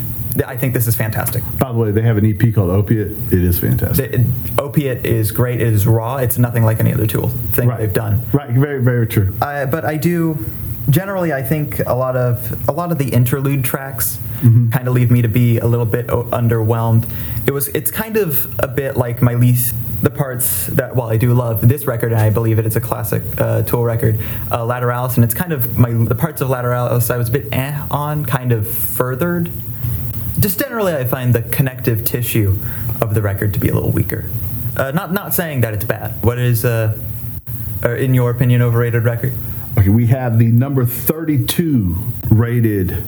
I 0.47 0.57
think 0.57 0.75
this 0.75 0.87
is 0.87 0.97
fantastic. 0.97 1.43
By 1.59 1.73
the 1.73 1.79
way, 1.79 1.91
they 1.93 2.03
have 2.03 2.19
an 2.19 2.27
EP 2.27 2.55
called 2.55 2.71
Opiate. 2.71 3.13
It 3.33 3.43
is 3.43 3.59
fantastic. 3.61 4.13
The, 4.13 4.27
opiate 4.59 5.07
is 5.07 5.31
great. 5.33 5.61
It 5.61 5.69
is 5.69 5.87
raw. 5.87 6.17
It's 6.17 6.39
nothing 6.39 6.65
like 6.65 6.81
any 6.81 6.93
other 6.93 7.07
tool 7.07 7.29
thing 7.29 7.69
right. 7.69 7.79
they've 7.79 7.93
done. 7.93 8.21
Right. 8.33 8.51
Very, 8.51 8.83
very 8.83 9.07
true. 9.07 9.35
Uh, 9.41 9.67
but 9.67 9.85
I 9.85 9.97
do 9.97 10.45
generally. 10.91 11.33
I 11.33 11.43
think 11.43 11.81
a 11.81 11.95
lot 11.95 12.17
of 12.17 12.69
a 12.69 12.73
lot 12.73 12.93
of 12.93 12.99
the 12.99 13.09
interlude 13.11 13.65
tracks 13.65 14.19
Mm-hmm. 14.35 14.71
kind 14.71 14.89
of 14.89 14.93
leave 14.95 15.11
me 15.11 15.23
to 15.23 15.29
be 15.29 15.57
a 15.59 15.67
little 15.67 15.87
bit 15.87 16.11
o- 16.11 16.25
underwhelmed. 16.25 17.09
It 17.47 17.53
was. 17.53 17.69
It's 17.69 17.91
kind 17.91 18.19
of 18.19 18.53
a 18.59 18.69
bit 18.69 18.95
like 18.97 19.23
my 19.23 19.35
least. 19.35 19.75
The 20.03 20.11
parts 20.11 20.67
that, 20.67 20.95
while 20.95 21.09
I 21.09 21.17
do 21.17 21.33
love 21.33 21.67
this 21.67 21.87
record, 21.87 22.13
and 22.13 22.21
I 22.21 22.29
believe 22.29 22.59
it 22.59 22.67
is 22.67 22.77
a 22.77 22.81
classic 22.81 23.23
uh, 23.41 23.63
Tool 23.63 23.85
record, 23.85 24.21
uh, 24.51 24.59
Lateralus, 24.59 25.15
and 25.15 25.25
it's 25.25 25.33
kind 25.33 25.51
of 25.55 25.79
my 25.79 25.93
the 25.93 26.15
parts 26.15 26.43
of 26.43 26.49
Lateralus 26.49 27.11
I 27.11 27.17
was 27.17 27.31
a 27.31 27.33
bit 27.33 27.49
eh 27.53 27.81
on, 27.91 28.27
kind 28.27 28.53
of 28.53 28.69
furthered. 28.69 29.51
Just 30.39 30.59
generally, 30.59 30.93
I 30.93 31.05
find 31.07 31.33
the 31.35 31.41
connective 31.43 32.05
tissue 32.05 32.59
of 33.01 33.15
the 33.15 33.23
record 33.23 33.55
to 33.55 33.61
be 33.61 33.69
a 33.69 33.75
little 33.75 33.93
weaker. 33.93 34.29
Uh, 34.77 34.91
not 34.91 35.11
not 35.15 35.33
saying 35.33 35.63
that 35.63 35.73
it's 35.73 35.85
bad. 35.85 36.23
What 36.23 36.39
is, 36.39 36.67
uh, 36.67 36.99
uh, 37.83 37.95
in 37.95 38.13
your 38.13 38.31
opinion, 38.31 38.61
overrated 38.61 39.05
record? 39.05 39.33
Okay, 39.79 39.89
we 39.89 40.07
have 40.07 40.39
the 40.39 40.47
number 40.47 40.85
32 40.87 41.97
rated 42.31 43.03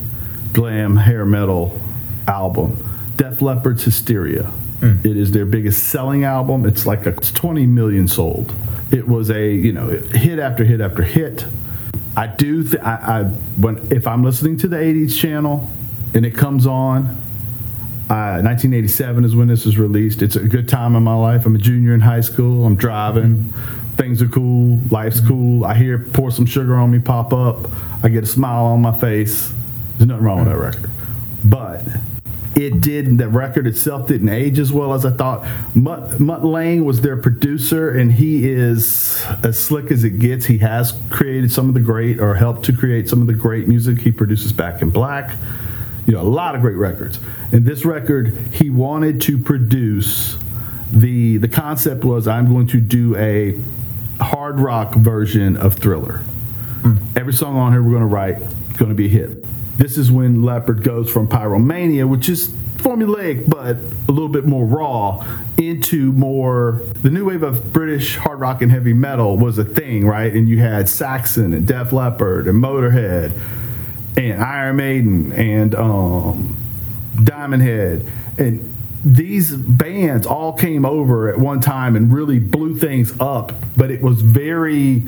glam 0.53 0.97
hair 0.97 1.25
metal 1.25 1.81
album, 2.27 2.77
Def 3.17 3.41
Leppard's 3.41 3.85
Hysteria. 3.85 4.51
It 4.83 5.17
is 5.17 5.33
their 5.33 5.47
biggest 5.47 5.85
selling 5.89 6.23
album. 6.25 6.65
It's 6.65 6.87
like 6.87 7.07
a, 7.07 7.11
it's 7.11 7.33
20 7.33 7.67
million 7.67 8.07
sold. 8.07 8.55
It 8.93 9.09
was 9.09 9.31
a 9.31 9.51
you 9.51 9.73
know 9.73 9.89
hit 9.89 10.39
after 10.39 10.65
hit 10.65 10.81
after 10.81 11.03
hit. 11.03 11.45
I 12.17 12.27
do 12.29 12.63
th- 12.63 12.83
I, 12.83 12.95
I 12.95 13.25
when 13.25 13.79
if 13.91 14.07
I'm 14.07 14.23
listening 14.23 14.59
to 14.59 14.69
the 14.69 14.77
80s 14.77 15.19
channel 15.19 15.69
and 16.15 16.25
it 16.27 16.33
comes 16.37 16.67
on, 16.67 17.07
Uh, 18.09 18.39
1987 18.45 19.25
is 19.25 19.35
when 19.35 19.49
this 19.49 19.65
was 19.65 19.77
released. 19.79 20.23
It's 20.23 20.37
a 20.37 20.47
good 20.47 20.69
time 20.69 20.95
in 20.95 21.03
my 21.03 21.17
life. 21.17 21.47
I'm 21.47 21.57
a 21.57 21.59
junior 21.59 21.93
in 21.95 22.01
high 22.03 22.21
school. 22.21 22.65
I'm 22.65 22.77
driving. 22.77 23.53
Things 23.97 24.21
are 24.21 24.29
cool. 24.29 24.79
Life's 24.91 25.21
mm-hmm. 25.21 25.29
cool. 25.29 25.65
I 25.65 25.75
hear 25.75 25.99
Pour 25.99 26.31
Some 26.31 26.47
Sugar 26.47 26.76
on 26.76 26.91
Me 26.91 26.99
pop 26.99 27.33
up. 27.33 27.71
I 28.03 28.09
get 28.09 28.25
a 28.25 28.26
smile 28.26 28.67
on 28.67 28.83
my 28.83 28.97
face. 28.97 29.53
There's 29.97 30.09
nothing 30.09 30.25
wrong 30.25 30.38
with 30.38 30.49
that 30.49 30.55
mm-hmm. 30.55 30.62
record. 30.62 30.91
But 31.45 31.83
it 32.57 32.81
did 32.81 33.19
the 33.19 33.29
record 33.29 33.67
itself 33.67 34.09
didn't 34.09 34.31
age 34.31 34.59
as 34.59 34.73
well 34.73 34.95
as 34.95 35.05
I 35.05 35.11
thought. 35.11 35.47
Mutt, 35.75 36.19
Mutt 36.19 36.45
Lange 36.45 36.85
was 36.85 37.03
their 37.03 37.17
producer, 37.17 37.91
and 37.91 38.12
he 38.12 38.49
is 38.49 39.23
as 39.43 39.62
slick 39.62 39.91
as 39.91 40.05
it 40.05 40.19
gets. 40.19 40.47
He 40.47 40.59
has 40.59 40.99
created 41.11 41.53
some 41.53 41.69
of 41.69 41.75
the 41.75 41.81
great, 41.81 42.19
or 42.19 42.35
helped 42.35 42.65
to 42.65 42.73
create 42.73 43.09
some 43.09 43.21
of 43.21 43.26
the 43.26 43.35
great 43.35 43.69
music. 43.69 44.00
He 44.00 44.11
produces 44.11 44.53
Back 44.53 44.81
in 44.81 44.88
Black, 44.91 45.37
you 46.07 46.15
know, 46.15 46.21
a 46.21 46.23
lot 46.23 46.55
of 46.55 46.62
great 46.62 46.76
records. 46.76 47.21
And 47.53 47.67
this 47.67 47.85
record, 47.85 48.37
he 48.53 48.71
wanted 48.71 49.21
to 49.23 49.38
produce. 49.38 50.37
the 50.93 51.37
The 51.37 51.49
concept 51.49 52.05
was, 52.05 52.26
I'm 52.26 52.49
going 52.49 52.69
to 52.69 52.81
do 52.81 53.17
a 53.17 53.59
hard 54.21 54.61
rock 54.61 54.95
version 54.95 55.57
of 55.57 55.75
Thriller. 55.75 56.23
Every 57.17 57.33
song 57.33 57.57
on 57.57 57.73
here 57.73 57.83
we're 57.83 57.91
going 57.91 58.03
to 58.03 58.07
write 58.07 58.39
is 58.39 58.77
going 58.77 58.91
to 58.91 58.95
be 58.95 59.07
a 59.07 59.09
hit. 59.09 59.45
This 59.79 59.99
is 59.99 60.11
when 60.11 60.43
Leppard 60.43 60.83
goes 60.83 61.11
from 61.11 61.29
Pyromania, 61.29 62.09
which 62.09 62.29
is 62.29 62.49
formulaic 62.77 63.49
but 63.49 63.77
a 64.09 64.13
little 64.13 64.29
bit 64.29 64.45
more 64.45 64.65
raw, 64.65 65.27
into 65.59 66.13
more 66.13 66.81
the 67.03 67.11
new 67.11 67.25
wave 67.25 67.43
of 67.43 67.73
British 67.73 68.17
hard 68.17 68.39
rock 68.41 68.63
and 68.63 68.71
heavy 68.71 68.93
metal 68.93 69.37
was 69.37 69.59
a 69.59 69.65
thing, 69.65 70.07
right? 70.07 70.33
And 70.33 70.49
you 70.49 70.59
had 70.59 70.89
Saxon 70.89 71.53
and 71.53 71.67
Def 71.67 71.93
Leppard 71.93 72.47
and 72.47 72.63
Motorhead 72.63 73.33
and 74.17 74.43
Iron 74.43 74.77
Maiden 74.77 75.33
and 75.33 75.75
um, 75.75 76.57
Diamond 77.23 77.63
Head 77.63 78.07
and 78.39 78.75
these 79.07 79.55
bands 79.55 80.27
all 80.27 80.53
came 80.53 80.85
over 80.85 81.29
at 81.29 81.39
one 81.39 81.61
time 81.61 81.95
and 81.95 82.13
really 82.13 82.41
blew 82.41 82.77
things 82.77 83.13
up, 83.21 83.53
but 83.77 83.89
it 83.89 84.03
was 84.03 84.21
very 84.21 85.05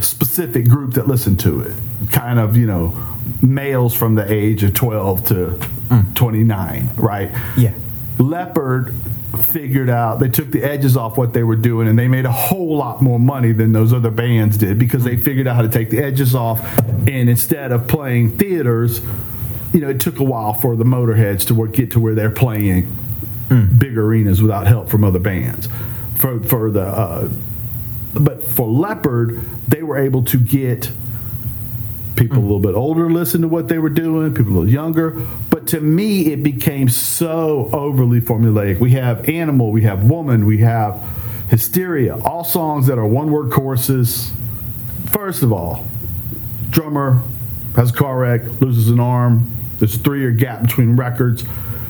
specific 0.00 0.68
group 0.68 0.94
that 0.94 1.08
listened 1.08 1.40
to 1.40 1.60
it. 1.60 1.74
Kind 2.12 2.38
of, 2.38 2.56
you 2.56 2.66
know, 2.66 2.96
males 3.42 3.94
from 3.94 4.14
the 4.14 4.32
age 4.32 4.62
of 4.62 4.74
12 4.74 5.24
to 5.24 5.50
hmm. 5.50 6.14
29, 6.14 6.90
right? 6.96 7.32
Yeah. 7.56 7.74
Leppard 8.18 8.94
figured 9.42 9.90
out 9.90 10.20
they 10.20 10.28
took 10.28 10.52
the 10.52 10.62
edges 10.62 10.96
off 10.96 11.18
what 11.18 11.32
they 11.32 11.42
were 11.42 11.56
doing 11.56 11.88
and 11.88 11.98
they 11.98 12.06
made 12.06 12.26
a 12.26 12.32
whole 12.32 12.76
lot 12.76 13.02
more 13.02 13.18
money 13.18 13.50
than 13.52 13.72
those 13.72 13.92
other 13.92 14.10
bands 14.10 14.56
did 14.56 14.78
because 14.78 15.02
they 15.02 15.16
hmm. 15.16 15.22
figured 15.22 15.48
out 15.48 15.56
how 15.56 15.62
to 15.62 15.68
take 15.68 15.90
the 15.90 15.98
edges 15.98 16.32
off 16.32 16.60
and 17.08 17.28
instead 17.28 17.72
of 17.72 17.88
playing 17.88 18.30
theaters 18.38 19.00
you 19.74 19.80
know 19.80 19.90
it 19.90 20.00
took 20.00 20.20
a 20.20 20.24
while 20.24 20.54
for 20.54 20.74
the 20.74 20.84
motorheads 20.84 21.46
to 21.46 21.54
work, 21.54 21.72
get 21.72 21.90
to 21.90 22.00
where 22.00 22.14
they're 22.14 22.30
playing 22.30 22.90
big 23.48 23.96
arenas 23.96 24.42
without 24.42 24.66
help 24.66 24.88
from 24.88 25.04
other 25.04 25.18
bands. 25.18 25.68
For 26.16 26.40
for 26.40 26.70
the 26.70 26.82
uh, 26.82 27.28
but 28.14 28.42
for 28.42 28.68
Leppard 28.68 29.42
they 29.68 29.82
were 29.82 29.98
able 29.98 30.24
to 30.24 30.38
get 30.38 30.90
people 32.16 32.38
a 32.38 32.40
little 32.40 32.60
bit 32.60 32.74
older 32.74 33.10
listen 33.10 33.42
to 33.42 33.48
what 33.48 33.68
they 33.68 33.78
were 33.78 33.90
doing 33.90 34.34
people 34.34 34.52
a 34.52 34.54
little 34.54 34.68
younger. 34.68 35.10
But 35.50 35.66
to 35.68 35.80
me 35.80 36.32
it 36.32 36.42
became 36.42 36.88
so 36.88 37.68
overly 37.72 38.20
formulaic. 38.20 38.80
We 38.80 38.92
have 38.92 39.28
animal 39.28 39.70
we 39.70 39.82
have 39.82 40.04
woman 40.04 40.46
we 40.46 40.58
have 40.58 41.02
hysteria 41.48 42.16
all 42.24 42.42
songs 42.42 42.86
that 42.88 42.98
are 42.98 43.06
one 43.06 43.30
word 43.30 43.52
choruses. 43.52 44.32
First 45.06 45.42
of 45.42 45.52
all 45.52 45.86
drummer 46.70 47.22
has 47.76 47.90
a 47.90 47.94
car 47.94 48.18
wreck 48.18 48.60
loses 48.60 48.88
an 48.88 48.98
arm. 48.98 49.52
There's 49.78 49.94
a 49.94 49.98
three 49.98 50.20
year 50.20 50.32
gap 50.32 50.62
between 50.62 50.96
records 50.96 51.44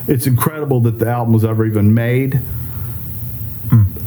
it's 0.08 0.26
incredible 0.26 0.80
that 0.80 0.98
the 0.98 1.08
album 1.08 1.32
was 1.32 1.44
ever 1.44 1.64
even 1.66 1.94
made 1.94 2.40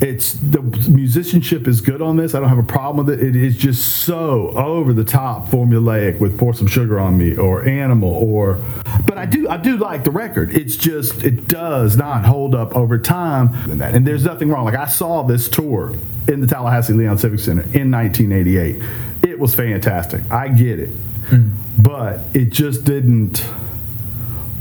it's 0.01 0.33
the 0.33 0.61
musicianship 0.89 1.67
is 1.67 1.81
good 1.81 2.01
on 2.01 2.15
this. 2.15 2.33
I 2.33 2.39
don't 2.39 2.49
have 2.49 2.57
a 2.57 2.63
problem 2.63 3.05
with 3.05 3.19
it. 3.19 3.23
It 3.23 3.35
is 3.35 3.57
just 3.57 4.03
so 4.03 4.49
over 4.51 4.93
the 4.93 5.03
top 5.03 5.47
formulaic 5.49 6.19
with 6.19 6.37
"Pour 6.37 6.53
Some 6.53 6.67
Sugar 6.67 6.99
on 6.99 7.17
Me" 7.17 7.35
or 7.35 7.67
"Animal" 7.67 8.09
or. 8.09 8.63
But 9.05 9.17
I 9.17 9.25
do 9.25 9.49
I 9.49 9.57
do 9.57 9.77
like 9.77 10.05
the 10.05 10.11
record. 10.11 10.55
It's 10.55 10.77
just 10.77 11.23
it 11.23 11.47
does 11.47 11.97
not 11.97 12.25
hold 12.25 12.55
up 12.55 12.75
over 12.75 12.97
time. 12.97 13.53
And, 13.69 13.81
that, 13.81 13.93
and 13.93 14.07
there's 14.07 14.23
nothing 14.23 14.49
wrong. 14.49 14.65
Like 14.65 14.75
I 14.75 14.87
saw 14.87 15.23
this 15.23 15.49
tour 15.49 15.95
in 16.27 16.39
the 16.39 16.47
Tallahassee 16.47 16.93
Leon 16.93 17.17
Civic 17.17 17.39
Center 17.39 17.63
in 17.73 17.91
1988. 17.91 18.81
It 19.23 19.37
was 19.37 19.53
fantastic. 19.53 20.21
I 20.31 20.47
get 20.47 20.79
it, 20.79 20.89
hmm. 21.27 21.49
but 21.77 22.21
it 22.33 22.51
just 22.51 22.85
didn't 22.85 23.45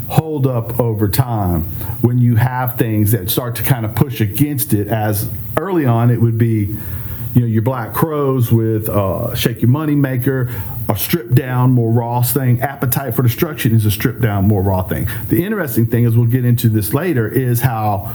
hold 0.09 0.47
up 0.47 0.81
over 0.81 1.09
time. 1.09 1.62
When 2.03 2.19
you 2.19 2.37
have 2.37 2.79
things 2.79 3.12
that 3.12 3.31
start 3.31 3.57
to 3.57 3.62
kind 3.62 3.85
of 3.85 3.95
push 3.95 4.21
against 4.21 4.73
it 4.73 4.88
as 4.88 5.29
early 5.57 5.85
on 5.85 6.11
it 6.11 6.21
would 6.21 6.38
be 6.38 6.75
you 7.35 7.41
know 7.41 7.47
your 7.47 7.62
black 7.62 7.93
crows 7.93 8.50
with 8.50 8.88
uh, 8.88 9.35
shake 9.35 9.61
your 9.61 9.71
money 9.71 9.95
maker 9.95 10.50
a 10.88 10.97
stripped 10.97 11.35
down 11.35 11.73
more 11.73 11.93
raw 11.93 12.23
thing. 12.23 12.61
Appetite 12.62 13.15
for 13.15 13.23
destruction 13.23 13.75
is 13.75 13.85
a 13.85 13.91
stripped 13.91 14.23
down 14.23 14.49
more 14.49 14.62
raw 14.62 14.83
thing. 14.83 15.07
The 15.29 15.45
interesting 15.45 15.87
thing 15.87 16.05
is 16.05 16.17
we'll 16.17 16.27
get 16.27 16.45
into 16.45 16.69
this 16.69 16.95
later 16.95 17.29
is 17.29 17.61
how 17.61 18.15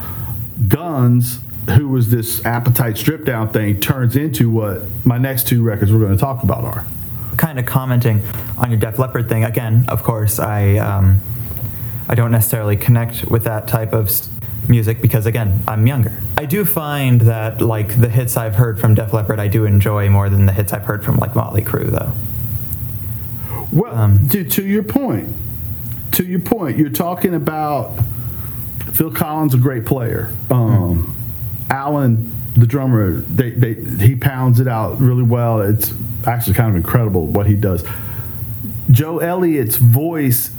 guns 0.67 1.39
who 1.77 1.87
was 1.87 2.09
this 2.09 2.43
appetite 2.45 2.97
strip 2.97 3.25
down 3.25 3.49
thing 3.49 3.79
turns 3.79 4.15
into 4.15 4.49
what 4.49 4.81
my 5.05 5.17
next 5.17 5.47
two 5.47 5.61
records 5.61 5.93
we're 5.93 5.99
going 5.99 6.11
to 6.11 6.17
talk 6.17 6.43
about 6.43 6.63
are. 6.63 6.85
Kind 7.37 7.59
of 7.59 7.65
commenting 7.65 8.21
on 8.57 8.71
your 8.71 8.79
Def 8.79 8.99
Leppard 8.99 9.29
thing. 9.29 9.43
Again. 9.43 9.85
Of 9.87 10.03
course, 10.03 10.39
I 10.39 10.77
um, 10.77 11.21
I 12.07 12.15
don't 12.15 12.31
necessarily 12.31 12.75
connect 12.75 13.25
with 13.29 13.43
that 13.45 13.67
type 13.67 13.93
of 13.93 14.11
music 14.69 15.01
because 15.01 15.25
again, 15.25 15.61
I'm 15.67 15.87
younger. 15.87 16.17
I 16.37 16.45
do 16.45 16.65
find 16.65 17.21
that 17.21 17.61
like 17.61 17.99
the 17.99 18.09
hits 18.09 18.37
I've 18.37 18.55
heard 18.55 18.79
from 18.79 18.95
Def 18.95 19.13
Leppard, 19.13 19.39
I 19.39 19.47
do 19.47 19.65
enjoy 19.65 20.09
more 20.09 20.29
than 20.29 20.45
the 20.45 20.53
hits 20.53 20.73
I've 20.73 20.83
heard 20.85 21.03
from 21.03 21.17
like 21.17 21.35
Motley 21.35 21.61
Crue, 21.61 21.89
though. 21.89 22.13
Well, 23.71 23.95
Um, 23.95 24.27
to, 24.29 24.43
to 24.43 24.63
your 24.63 24.83
point, 24.83 25.29
to 26.13 26.23
your 26.23 26.39
point, 26.39 26.77
you're 26.77 26.89
talking 26.89 27.33
about 27.33 27.97
Phil 28.93 29.11
Collen, 29.11 29.53
a 29.53 29.57
great 29.57 29.85
player. 29.85 30.31
Um, 30.51 31.15
Allen, 31.69 32.31
the 32.55 32.67
drummer, 32.67 33.21
they, 33.21 33.51
they, 33.51 33.73
he 34.05 34.15
pounds 34.15 34.59
it 34.59 34.67
out 34.67 34.99
really 34.99 35.23
well. 35.23 35.61
It's 35.61 35.91
actually 36.27 36.53
kind 36.53 36.69
of 36.69 36.75
incredible 36.75 37.25
what 37.25 37.47
he 37.47 37.55
does. 37.55 37.83
Joe 38.91 39.19
Elliott's 39.19 39.77
voice. 39.77 40.51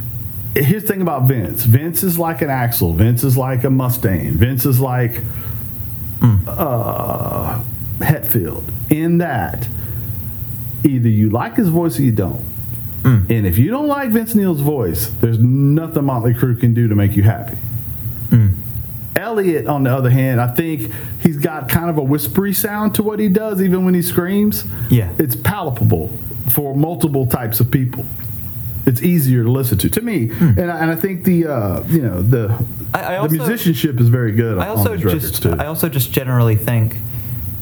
Here's 0.55 0.83
the 0.83 0.89
thing 0.89 1.03
about 1.03 1.25
Vince. 1.25 1.65
Vince 1.65 2.03
is 2.03 2.19
like 2.19 2.43
an 2.43 2.49
Axl. 2.49 2.95
Vince 2.95 3.25
is 3.25 3.37
like 3.37 3.65
a 3.65 3.69
Mustaine. 3.69 4.33
Vince 4.33 4.65
is 4.65 4.79
like 4.81 5.21
uh, 6.47 7.63
Hetfield. 7.99 8.65
In 8.91 9.19
that, 9.19 9.69
either 10.85 11.09
you 11.09 11.31
like 11.31 11.57
his 11.57 11.69
voice 11.69 11.99
or 11.99 12.03
you 12.03 12.13
don't. 12.13 12.41
And 13.29 13.47
if 13.47 13.59
you 13.59 13.71
don't 13.71 13.89
like 13.89 14.11
Vince 14.11 14.35
Neil's 14.35 14.61
voice, 14.61 15.09
there's 15.09 15.39
nothing 15.39 16.05
Motley 16.05 16.33
Crue 16.33 16.59
can 16.59 16.73
do 16.73 16.89
to 16.89 16.95
make 16.95 17.17
you 17.17 17.23
happy. 17.23 17.59
Elliott, 19.17 19.67
on 19.67 19.85
the 19.85 19.95
other 19.95 20.11
hand, 20.11 20.41
I 20.41 20.49
think 20.49 20.91
he's 21.21 21.37
got 21.37 21.69
kind 21.69 21.89
of 21.89 21.99
a 21.99 22.03
whispery 22.03 22.53
sound 22.53 22.95
to 22.97 23.03
what 23.03 23.19
he 23.19 23.29
does, 23.29 23.63
even 23.63 23.85
when 23.85 23.95
he 23.95 24.03
screams. 24.03 24.65
Yeah. 24.91 25.13
It's 25.19 25.37
palatable 25.37 26.17
for 26.51 26.75
multiple 26.75 27.27
types 27.27 27.61
of 27.61 27.71
people. 27.71 28.07
It's 28.87 29.03
easier 29.03 29.43
to 29.45 29.51
listen 29.51 29.79
to, 29.79 29.89
to 29.91 30.01
me, 30.03 30.31
and, 30.41 30.71
I, 30.71 30.79
and 30.81 30.91
I 30.91 30.95
think 30.97 31.25
the 31.25 31.47
uh, 31.47 31.83
you 31.89 32.03
know 32.03 32.21
the 32.23 32.63
I- 32.93 33.03
I 33.03 33.13
the 33.15 33.19
also- 33.21 33.37
musicianship 33.37 33.99
is 34.01 34.09
very 34.09 34.33
good 34.33 34.59
I 34.59 34.69
on 34.69 34.77
also 34.79 34.95
these 34.95 35.05
records 35.05 35.31
just 35.31 35.43
too. 35.43 35.53
I 35.53 35.67
also 35.67 35.89
just 35.89 36.13
generally 36.13 36.55
think, 36.57 36.97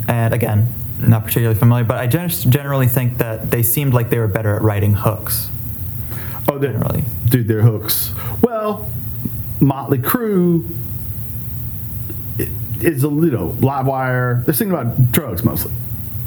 and 0.09 0.35
again, 0.35 0.67
not 0.99 1.23
particularly 1.25 1.59
familiar, 1.59 1.85
but 1.85 1.99
I 1.99 2.07
just 2.09 2.49
generally 2.51 2.89
think 2.89 3.19
that 3.19 3.51
they 3.53 3.63
seemed 3.63 3.95
like 3.95 4.11
they 4.11 4.19
were 4.19 4.27
better 4.29 4.57
at 4.57 4.63
writing 4.63 4.95
hooks. 4.95 5.49
Oh, 6.49 6.59
they're, 6.59 6.73
Generally. 6.73 7.05
dude, 7.29 7.47
they're 7.47 7.63
hooks. 7.63 8.13
Well, 8.43 8.91
Motley 9.61 9.99
Crue 9.99 10.67
is 12.81 13.05
a 13.05 13.09
you 13.09 13.31
know 13.31 13.57
live 13.61 13.87
wire. 13.87 14.43
They're 14.45 14.55
singing 14.55 14.75
about 14.75 15.13
drugs 15.13 15.45
mostly. 15.45 15.73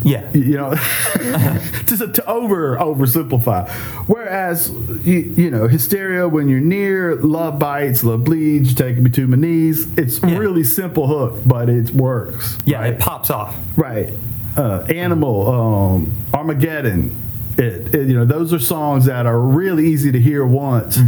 Yeah. 0.05 0.31
You 0.33 0.57
know, 0.57 0.75
just 1.87 2.13
to 2.13 2.25
over 2.27 2.77
oversimplify. 2.77 3.67
Whereas 4.07 4.69
you, 5.03 5.33
you 5.35 5.49
know 5.49 5.67
hysteria 5.67 6.27
when 6.29 6.47
you're 6.47 6.59
near, 6.59 7.15
love 7.15 7.57
bites, 7.59 8.03
love 8.03 8.23
bleeds, 8.23 8.73
taking 8.75 9.03
me 9.03 9.09
to 9.11 9.25
my 9.27 9.35
knees. 9.37 9.87
It's 9.97 10.19
Yeah. 10.21 10.37
really 10.37 10.63
simple 10.63 11.07
hook, 11.07 11.41
but 11.45 11.69
it 11.69 11.89
works. 11.91 12.57
Yeah, 12.65 12.79
right? 12.81 12.93
it 12.93 12.99
pops 12.99 13.29
off. 13.31 13.55
Right. 13.75 14.13
Uh, 14.55 14.85
Animal, 14.89 15.49
um, 15.51 16.11
Armageddon. 16.33 17.13
It, 17.57 17.93
it- 17.95 18.07
you 18.07 18.13
know, 18.15 18.25
those 18.25 18.53
are 18.53 18.59
songs 18.59 19.05
that 19.05 19.25
are 19.25 19.39
really 19.39 19.87
easy 19.87 20.11
to 20.11 20.19
hear 20.19 20.45
once, 20.45 20.99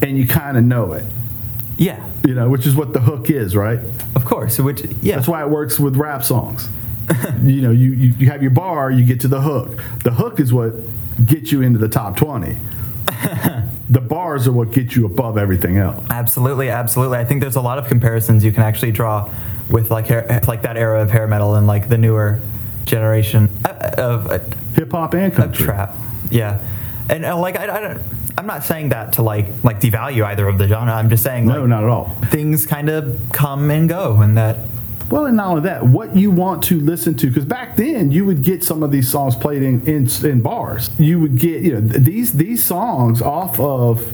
and 0.00 0.16
you 0.16 0.26
kind 0.28 0.56
of 0.56 0.62
know 0.64 0.92
it. 0.92 1.04
Yeah, 1.76 2.06
You 2.24 2.34
know, 2.34 2.48
which 2.50 2.66
is 2.68 2.76
what 2.76 2.92
the 2.92 3.00
hook 3.00 3.30
is, 3.30 3.56
right? 3.56 3.80
of 4.14 4.24
course. 4.24 4.60
Which 4.60 4.84
yeah, 5.02 5.16
That's 5.16 5.26
why 5.26 5.42
it 5.42 5.50
works 5.50 5.80
with 5.80 5.96
rap 5.96 6.22
songs. 6.22 6.68
you 7.42 7.60
know, 7.60 7.70
you, 7.70 7.92
you 7.92 8.14
you 8.18 8.30
have 8.30 8.42
your 8.42 8.50
bar, 8.50 8.90
you 8.90 9.04
get 9.04 9.20
to 9.20 9.28
the 9.28 9.40
hook. 9.40 9.82
The 10.04 10.12
hook 10.12 10.40
is 10.40 10.52
what 10.52 10.72
gets 11.26 11.52
you 11.52 11.62
into 11.62 11.78
the 11.78 11.88
top 11.88 12.16
twenty. 12.16 12.56
the 13.90 14.00
bars 14.00 14.46
are 14.46 14.52
what 14.52 14.70
get 14.72 14.96
you 14.96 15.06
above 15.06 15.36
everything 15.38 15.76
else. 15.76 16.04
Absolutely, 16.10 16.68
absolutely. 16.70 17.18
I 17.18 17.24
think 17.24 17.40
there's 17.42 17.56
a 17.56 17.60
lot 17.60 17.78
of 17.78 17.86
comparisons 17.88 18.44
you 18.44 18.52
can 18.52 18.62
actually 18.62 18.92
draw 18.92 19.30
with 19.70 19.90
like 19.90 20.06
hair, 20.06 20.40
like 20.46 20.62
that 20.62 20.76
era 20.76 21.02
of 21.02 21.10
hair 21.10 21.26
metal 21.26 21.54
and 21.54 21.66
like 21.66 21.88
the 21.88 21.98
newer 21.98 22.40
generation 22.84 23.48
uh, 23.64 23.90
of, 23.98 24.26
uh, 24.26 24.38
Hip 24.74 24.90
hop 24.90 25.14
and 25.14 25.32
country. 25.32 25.64
trap. 25.64 25.94
Yeah, 26.30 26.60
and 27.08 27.24
uh, 27.24 27.38
like 27.38 27.56
I, 27.56 27.64
I 27.76 27.80
don't. 27.80 28.02
I'm 28.36 28.46
not 28.46 28.64
saying 28.64 28.88
that 28.88 29.12
to 29.14 29.22
like 29.22 29.46
like 29.62 29.80
devalue 29.80 30.24
either 30.24 30.48
of 30.48 30.58
the 30.58 30.66
genre. 30.66 30.92
I'm 30.92 31.08
just 31.08 31.22
saying 31.22 31.46
No, 31.46 31.60
like, 31.60 31.68
not 31.68 31.84
at 31.84 31.88
all. 31.90 32.08
things 32.30 32.66
kind 32.66 32.88
of 32.88 33.20
come 33.32 33.70
and 33.70 33.88
go, 33.88 34.20
and 34.20 34.36
that 34.36 34.58
Well, 35.10 35.26
and 35.26 35.36
not 35.36 35.48
only 35.48 35.62
that, 35.62 35.84
what 35.84 36.16
you 36.16 36.30
want 36.30 36.64
to 36.64 36.80
listen 36.80 37.14
to, 37.16 37.26
because 37.28 37.44
back 37.44 37.76
then 37.76 38.10
you 38.10 38.24
would 38.24 38.42
get 38.42 38.64
some 38.64 38.82
of 38.82 38.90
these 38.90 39.08
songs 39.08 39.36
played 39.36 39.62
in, 39.62 39.86
in 39.86 40.08
in 40.24 40.40
bars. 40.40 40.90
You 40.98 41.20
would 41.20 41.38
get 41.38 41.62
you 41.62 41.74
know 41.74 41.80
these 41.80 42.32
these 42.32 42.64
songs 42.64 43.20
off 43.20 43.60
of 43.60 44.06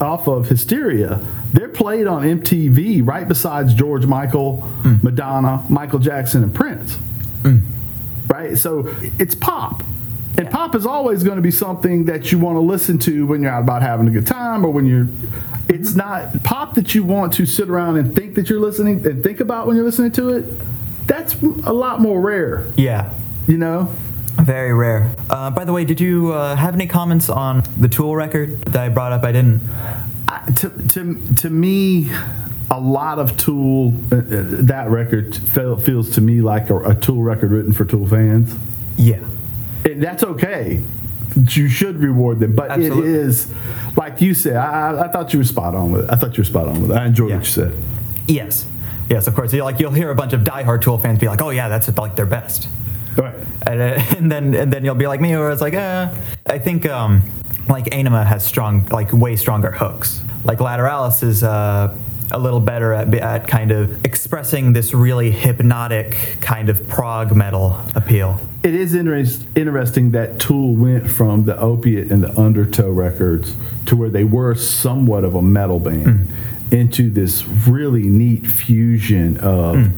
off 0.00 0.28
of 0.28 0.48
Hysteria. 0.48 1.24
They're 1.52 1.68
played 1.68 2.06
on 2.06 2.22
MTV 2.22 3.06
right 3.06 3.26
besides 3.26 3.74
George 3.74 4.06
Michael, 4.06 4.68
mm. 4.82 5.02
Madonna, 5.02 5.64
Michael 5.68 5.98
Jackson, 5.98 6.42
and 6.42 6.54
Prince. 6.54 6.98
Mm. 7.42 7.62
Right, 8.28 8.58
so 8.58 8.94
it's 9.18 9.34
pop. 9.34 9.82
And 10.38 10.48
pop 10.48 10.76
is 10.76 10.86
always 10.86 11.24
going 11.24 11.36
to 11.36 11.42
be 11.42 11.50
something 11.50 12.04
that 12.04 12.30
you 12.30 12.38
want 12.38 12.54
to 12.54 12.60
listen 12.60 12.96
to 13.00 13.26
when 13.26 13.42
you're 13.42 13.50
out 13.50 13.64
about 13.64 13.82
having 13.82 14.06
a 14.06 14.10
good 14.10 14.26
time 14.26 14.64
or 14.64 14.70
when 14.70 14.86
you're. 14.86 15.08
It's 15.68 15.94
not 15.94 16.44
pop 16.44 16.74
that 16.74 16.94
you 16.94 17.02
want 17.02 17.32
to 17.34 17.44
sit 17.44 17.68
around 17.68 17.98
and 17.98 18.14
think 18.14 18.36
that 18.36 18.48
you're 18.48 18.60
listening 18.60 19.04
and 19.04 19.22
think 19.22 19.40
about 19.40 19.66
when 19.66 19.74
you're 19.74 19.84
listening 19.84 20.12
to 20.12 20.30
it. 20.30 20.44
That's 21.08 21.34
a 21.42 21.72
lot 21.72 22.00
more 22.00 22.20
rare, 22.20 22.68
yeah, 22.76 23.12
you 23.46 23.58
know? 23.58 23.92
very 24.36 24.72
rare. 24.72 25.12
Uh, 25.28 25.50
by 25.50 25.64
the 25.64 25.72
way, 25.72 25.84
did 25.84 26.00
you 26.00 26.32
uh, 26.32 26.54
have 26.54 26.74
any 26.74 26.86
comments 26.86 27.28
on 27.28 27.64
the 27.76 27.88
Tool 27.88 28.14
record 28.14 28.62
that 28.66 28.82
I 28.82 28.88
brought 28.88 29.12
up? 29.12 29.24
I 29.24 29.32
didn't. 29.32 29.60
I, 30.28 30.50
to, 30.52 30.70
to, 30.70 31.20
to 31.36 31.50
me, 31.50 32.10
a 32.70 32.78
lot 32.78 33.18
of 33.18 33.36
Tool, 33.36 33.94
uh, 34.12 34.16
uh, 34.16 34.22
that 34.62 34.90
record 34.90 35.36
feel, 35.36 35.76
feels 35.76 36.10
to 36.10 36.20
me 36.20 36.40
like 36.40 36.70
a, 36.70 36.78
a 36.78 36.94
Tool 36.94 37.22
record 37.22 37.50
written 37.50 37.72
for 37.72 37.84
Tool 37.84 38.06
fans. 38.06 38.54
Yeah. 38.96 39.20
That's 40.00 40.22
okay. 40.22 40.82
You 41.36 41.68
should 41.68 41.98
reward 41.98 42.40
them, 42.40 42.54
but 42.54 42.70
Absolutely. 42.70 43.10
it 43.10 43.14
is 43.16 43.48
like 43.96 44.20
you 44.20 44.34
said. 44.34 44.56
I, 44.56 45.04
I- 45.04 45.08
thought 45.08 45.32
you 45.32 45.38
were 45.40 45.44
spot 45.44 45.74
on 45.74 45.92
with 45.92 46.04
it. 46.04 46.10
I 46.10 46.16
thought 46.16 46.36
you 46.36 46.40
were 46.40 46.46
spot 46.46 46.68
on 46.68 46.80
with 46.82 46.90
it. 46.90 46.94
I 46.96 47.06
enjoyed 47.06 47.30
Yeah. 47.30 47.36
what 47.36 47.44
you 47.46 47.52
said. 47.52 47.74
Yes. 48.26 48.66
Yes, 49.10 49.26
of 49.26 49.34
course. 49.34 49.52
You're 49.52 49.64
like 49.64 49.78
you'll 49.78 49.92
hear 49.92 50.10
a 50.10 50.14
bunch 50.14 50.32
of 50.32 50.40
diehard 50.42 50.80
Tool 50.82 50.98
fans 50.98 51.18
be 51.18 51.28
like, 51.28 51.40
"Oh 51.40 51.50
yeah, 51.50 51.68
that's 51.68 51.88
like 51.96 52.14
their 52.16 52.26
best," 52.26 52.68
Right. 53.16 53.34
and, 53.66 53.80
uh, 53.80 54.02
and 54.18 54.30
then 54.30 54.54
and 54.54 54.72
then 54.72 54.84
you'll 54.84 54.94
be 54.96 55.06
like 55.06 55.20
me, 55.20 55.30
where 55.36 55.50
it's 55.50 55.62
like, 55.62 55.72
"Uh, 55.74 56.08
I 56.46 56.58
think 56.58 56.84
um, 56.86 57.22
like 57.68 57.86
Ænima 57.86 58.26
has 58.26 58.44
strong, 58.44 58.86
like 58.90 59.12
way 59.14 59.36
stronger 59.36 59.70
hooks. 59.70 60.20
Like 60.44 60.58
Lateralus 60.58 61.22
is 61.22 61.42
uh, 61.42 61.94
a 62.30 62.38
little 62.38 62.60
better 62.60 62.92
at 62.92 63.12
at 63.14 63.48
kind 63.48 63.72
of 63.72 64.04
expressing 64.04 64.72
this 64.72 64.92
really 64.92 65.30
hypnotic 65.30 66.38
kind 66.40 66.68
of 66.68 66.86
prog 66.88 67.34
metal 67.34 67.80
appeal. 67.94 68.40
It 68.62 68.74
is 68.74 68.94
interest, 68.94 69.46
interesting 69.56 70.10
that 70.12 70.38
Tool 70.38 70.74
went 70.74 71.08
from 71.08 71.44
the 71.44 71.58
opiate 71.58 72.10
and 72.10 72.22
the 72.22 72.38
undertow 72.38 72.90
records 72.90 73.54
to 73.86 73.96
where 73.96 74.10
they 74.10 74.24
were 74.24 74.54
somewhat 74.54 75.24
of 75.24 75.34
a 75.34 75.42
metal 75.42 75.78
band 75.80 76.28
mm. 76.28 76.72
into 76.72 77.08
this 77.08 77.46
really 77.46 78.04
neat 78.04 78.46
fusion 78.46 79.36
of 79.38 79.76
mm. 79.76 79.92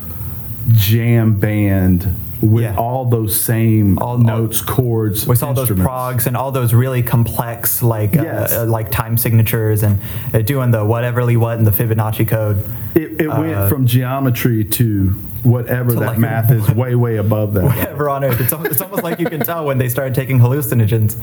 jam 0.72 1.38
band 1.38 2.14
with 2.42 2.64
Yeah. 2.64 2.75
all 2.76 3.04
those 3.04 3.38
same 3.40 3.99
All- 3.99 4.09
all- 4.12 4.18
notes, 4.18 4.61
chords, 4.62 5.26
with 5.26 5.42
all 5.42 5.52
those 5.54 5.68
progs 5.70 6.26
and 6.26 6.37
all 6.37 6.50
those 6.52 6.73
really 6.73 7.02
complex 7.02 7.82
like 7.82 8.14
Yes. 8.14 8.52
uh, 8.52 8.62
uh, 8.62 8.66
like 8.66 8.90
time 8.90 9.18
signatures 9.18 9.82
and 9.82 9.99
uh, 10.32 10.38
doing 10.40 10.70
the 10.70 10.78
whateverly 10.85 11.37
what 11.37 11.59
and 11.59 11.66
the 11.66 11.70
Fibonacci 11.70 12.26
code. 12.26 12.64
It, 12.94 13.20
it 13.20 13.28
went 13.28 13.54
Uh, 13.54 13.68
from 13.68 13.87
geometry 13.87 14.64
to 14.64 15.14
whatever 15.42 15.90
to 15.92 16.00
that 16.00 16.06
like- 16.06 16.18
math 16.30 16.50
is 16.50 16.68
way, 16.70 16.94
way 16.94 17.16
above 17.16 17.54
that. 17.54 17.64
Whatever 17.64 18.09
on 18.11 18.25
earth. 18.25 18.40
It's, 18.40 18.52
it's 18.52 18.80
almost 18.80 19.02
like 19.02 19.18
you 19.20 19.26
can 19.26 19.40
tell 19.40 19.64
when 19.66 19.78
they 19.78 19.88
started 19.88 20.14
taking 20.14 20.38
hallucinogens. 20.38 21.16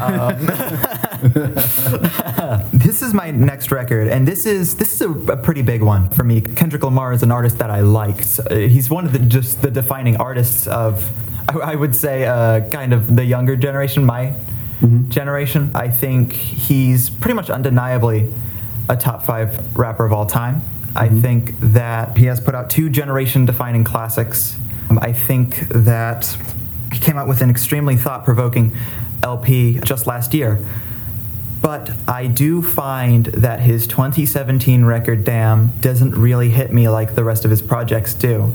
Um, 0.00 0.36
this 2.96 3.08
is 3.08 3.12
my 3.12 3.30
next 3.30 3.70
record, 3.70 4.08
and 4.08 4.26
this 4.26 4.46
is 4.46 4.74
this 4.76 4.94
is 4.94 5.02
a, 5.02 5.10
a 5.10 5.36
pretty 5.36 5.60
big 5.60 5.82
one 5.82 6.08
for 6.08 6.24
me. 6.24 6.40
Kendrick 6.40 6.82
Lamar 6.82 7.12
is 7.12 7.22
an 7.22 7.30
artist 7.30 7.58
that 7.58 7.68
I 7.68 7.80
liked. 7.80 8.40
Uh, 8.40 8.54
he's 8.54 8.88
one 8.88 9.04
of 9.04 9.12
the 9.12 9.18
just 9.18 9.60
the 9.60 9.70
defining 9.70 10.16
artists 10.16 10.66
of, 10.66 11.10
I, 11.46 11.72
I 11.72 11.74
would 11.74 11.94
say, 11.94 12.24
uh, 12.24 12.66
kind 12.70 12.94
of 12.94 13.14
the 13.14 13.22
younger 13.22 13.54
generation, 13.54 14.02
my 14.02 14.32
generation. 15.08 15.70
I 15.74 15.90
think 15.90 16.32
he's 16.32 17.10
pretty 17.10 17.34
much 17.34 17.50
undeniably 17.50 18.32
a 18.88 18.96
top 18.96 19.24
five 19.26 19.76
rapper 19.76 20.06
of 20.06 20.14
all 20.14 20.24
time. 20.24 20.62
I 20.94 21.10
think 21.10 21.52
that 21.60 22.16
he 22.16 22.24
has 22.24 22.40
put 22.40 22.54
out 22.54 22.70
two 22.70 22.88
generation 22.88 23.44
defining 23.44 23.84
classics. 23.84 24.56
Um, 24.88 24.98
I 25.02 25.12
think 25.12 25.68
that 25.68 26.34
he 26.90 26.98
came 26.98 27.18
out 27.18 27.28
with 27.28 27.42
an 27.42 27.50
extremely 27.50 27.96
thought 27.96 28.24
provoking 28.24 28.74
LP 29.22 29.80
just 29.80 30.06
last 30.06 30.32
year. 30.32 30.64
But 31.62 31.90
I 32.06 32.26
do 32.26 32.62
find 32.62 33.26
that 33.26 33.60
his 33.60 33.86
2017 33.86 34.84
record, 34.84 35.24
Damn, 35.24 35.68
doesn't 35.80 36.14
really 36.14 36.50
hit 36.50 36.72
me 36.72 36.88
like 36.88 37.14
the 37.14 37.24
rest 37.24 37.44
of 37.44 37.50
his 37.50 37.62
projects 37.62 38.14
do. 38.14 38.54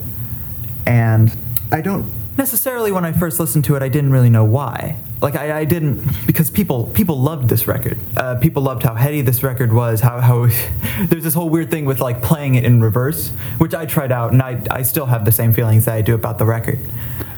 And 0.86 1.36
I 1.72 1.82
don't 1.82 2.12
necessarily, 2.38 2.92
when 2.92 3.06
I 3.06 3.12
first 3.12 3.40
listened 3.40 3.66
to 3.66 3.76
it, 3.76 3.84
I 3.84 3.90
didn't 3.90 4.12
really 4.12 4.30
know 4.30 4.46
why. 4.46 4.98
Like 5.22 5.36
I, 5.36 5.60
I 5.60 5.66
didn't 5.66 6.04
because 6.26 6.50
people 6.50 6.86
people 6.88 7.20
loved 7.20 7.48
this 7.48 7.68
record. 7.68 8.00
Uh, 8.18 8.36
people 8.36 8.64
loved 8.64 8.82
how 8.82 8.96
heady 8.96 9.22
this 9.22 9.44
record 9.44 9.72
was. 9.72 10.02
How 10.02 10.20
how 10.20 10.48
there's 11.06 11.24
this 11.24 11.36
whole 11.36 11.50
weird 11.50 11.70
thing 11.70 11.86
with 11.86 12.00
like 12.00 12.24
playing 12.24 12.56
it 12.56 12.64
in 12.64 12.82
reverse, 12.82 13.30
which 13.60 13.76
I 13.76 13.86
tried 13.86 14.12
out, 14.12 14.32
and 14.32 14.42
I 14.42 14.64
I 14.72 14.82
still 14.82 15.06
have 15.06 15.24
the 15.24 15.32
same 15.32 15.54
feelings 15.54 15.86
that 15.86 15.94
I 15.94 16.02
do 16.02 16.16
about 16.16 16.40
the 16.40 16.46
record. 16.46 16.80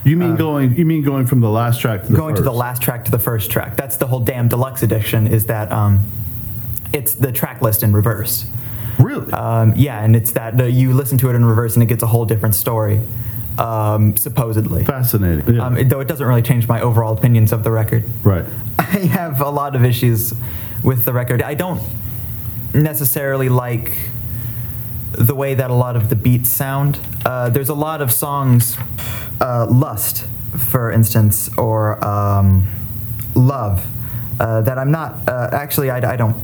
You 0.05 0.17
mean 0.17 0.35
going? 0.35 0.75
You 0.75 0.85
mean 0.85 1.01
going 1.03 1.25
from 1.27 1.39
the 1.39 1.49
last 1.49 1.79
track 1.79 2.03
to 2.03 2.11
the 2.11 2.17
Going 2.17 2.35
to 2.35 2.41
the 2.41 2.51
last 2.51 2.81
track 2.81 3.05
to 3.05 3.11
the 3.11 3.19
first 3.19 3.49
track. 3.49 3.77
That's 3.77 3.95
the 3.97 4.07
whole 4.07 4.19
damn 4.19 4.47
deluxe 4.49 4.83
edition. 4.83 5.27
Is 5.27 5.45
that 5.45 5.71
um, 5.71 6.01
it's 6.91 7.13
the 7.15 7.31
track 7.31 7.61
list 7.61 7.83
in 7.83 7.93
reverse. 7.93 8.45
Really? 8.99 9.31
Um, 9.33 9.73
yeah, 9.75 10.03
and 10.03 10.15
it's 10.15 10.31
that 10.33 10.59
uh, 10.59 10.65
you 10.65 10.93
listen 10.93 11.17
to 11.19 11.29
it 11.29 11.35
in 11.35 11.43
reverse 11.45 11.75
and 11.75 11.83
it 11.83 11.87
gets 11.87 12.03
a 12.03 12.07
whole 12.07 12.25
different 12.25 12.53
story, 12.53 12.99
um, 13.57 14.15
supposedly. 14.17 14.83
Fascinating. 14.85 15.55
Yeah. 15.55 15.65
Um, 15.65 15.77
it- 15.77 15.89
though 15.89 15.99
it 15.99 16.07
doesn't 16.07 16.27
really 16.27 16.43
change 16.43 16.67
my 16.67 16.81
overall 16.81 17.13
opinions 17.17 17.51
of 17.51 17.63
the 17.63 17.71
record. 17.71 18.03
right. 18.23 18.45
I 18.79 18.83
have 18.83 19.39
a 19.41 19.49
lot 19.49 19.75
of 19.75 19.83
issues 19.85 20.33
with 20.83 21.05
the 21.05 21.13
record. 21.13 21.41
I 21.41 21.53
don't 21.53 21.81
necessarily 22.73 23.49
like 23.49 23.95
the 25.11 25.35
way 25.35 25.53
that 25.55 25.69
a 25.69 25.73
lot 25.73 25.95
of 25.95 26.09
the 26.09 26.15
beats 26.15 26.49
sound. 26.49 26.99
Uh, 27.25 27.49
there's 27.49 27.69
a 27.69 27.73
lot 27.75 28.01
of 28.01 28.11
songs, 28.11 28.77
uh, 29.43 29.67
Lust, 29.69 30.25
for 30.57 30.91
instance, 30.91 31.49
or 31.57 32.03
um, 32.03 32.65
Love, 33.35 33.85
uh, 34.39 34.61
that 34.61 34.77
I'm 34.77 34.89
not, 34.89 35.27
uh, 35.27 35.49
actually, 35.51 35.91
I, 35.91 36.13
I 36.13 36.15
don't. 36.15 36.35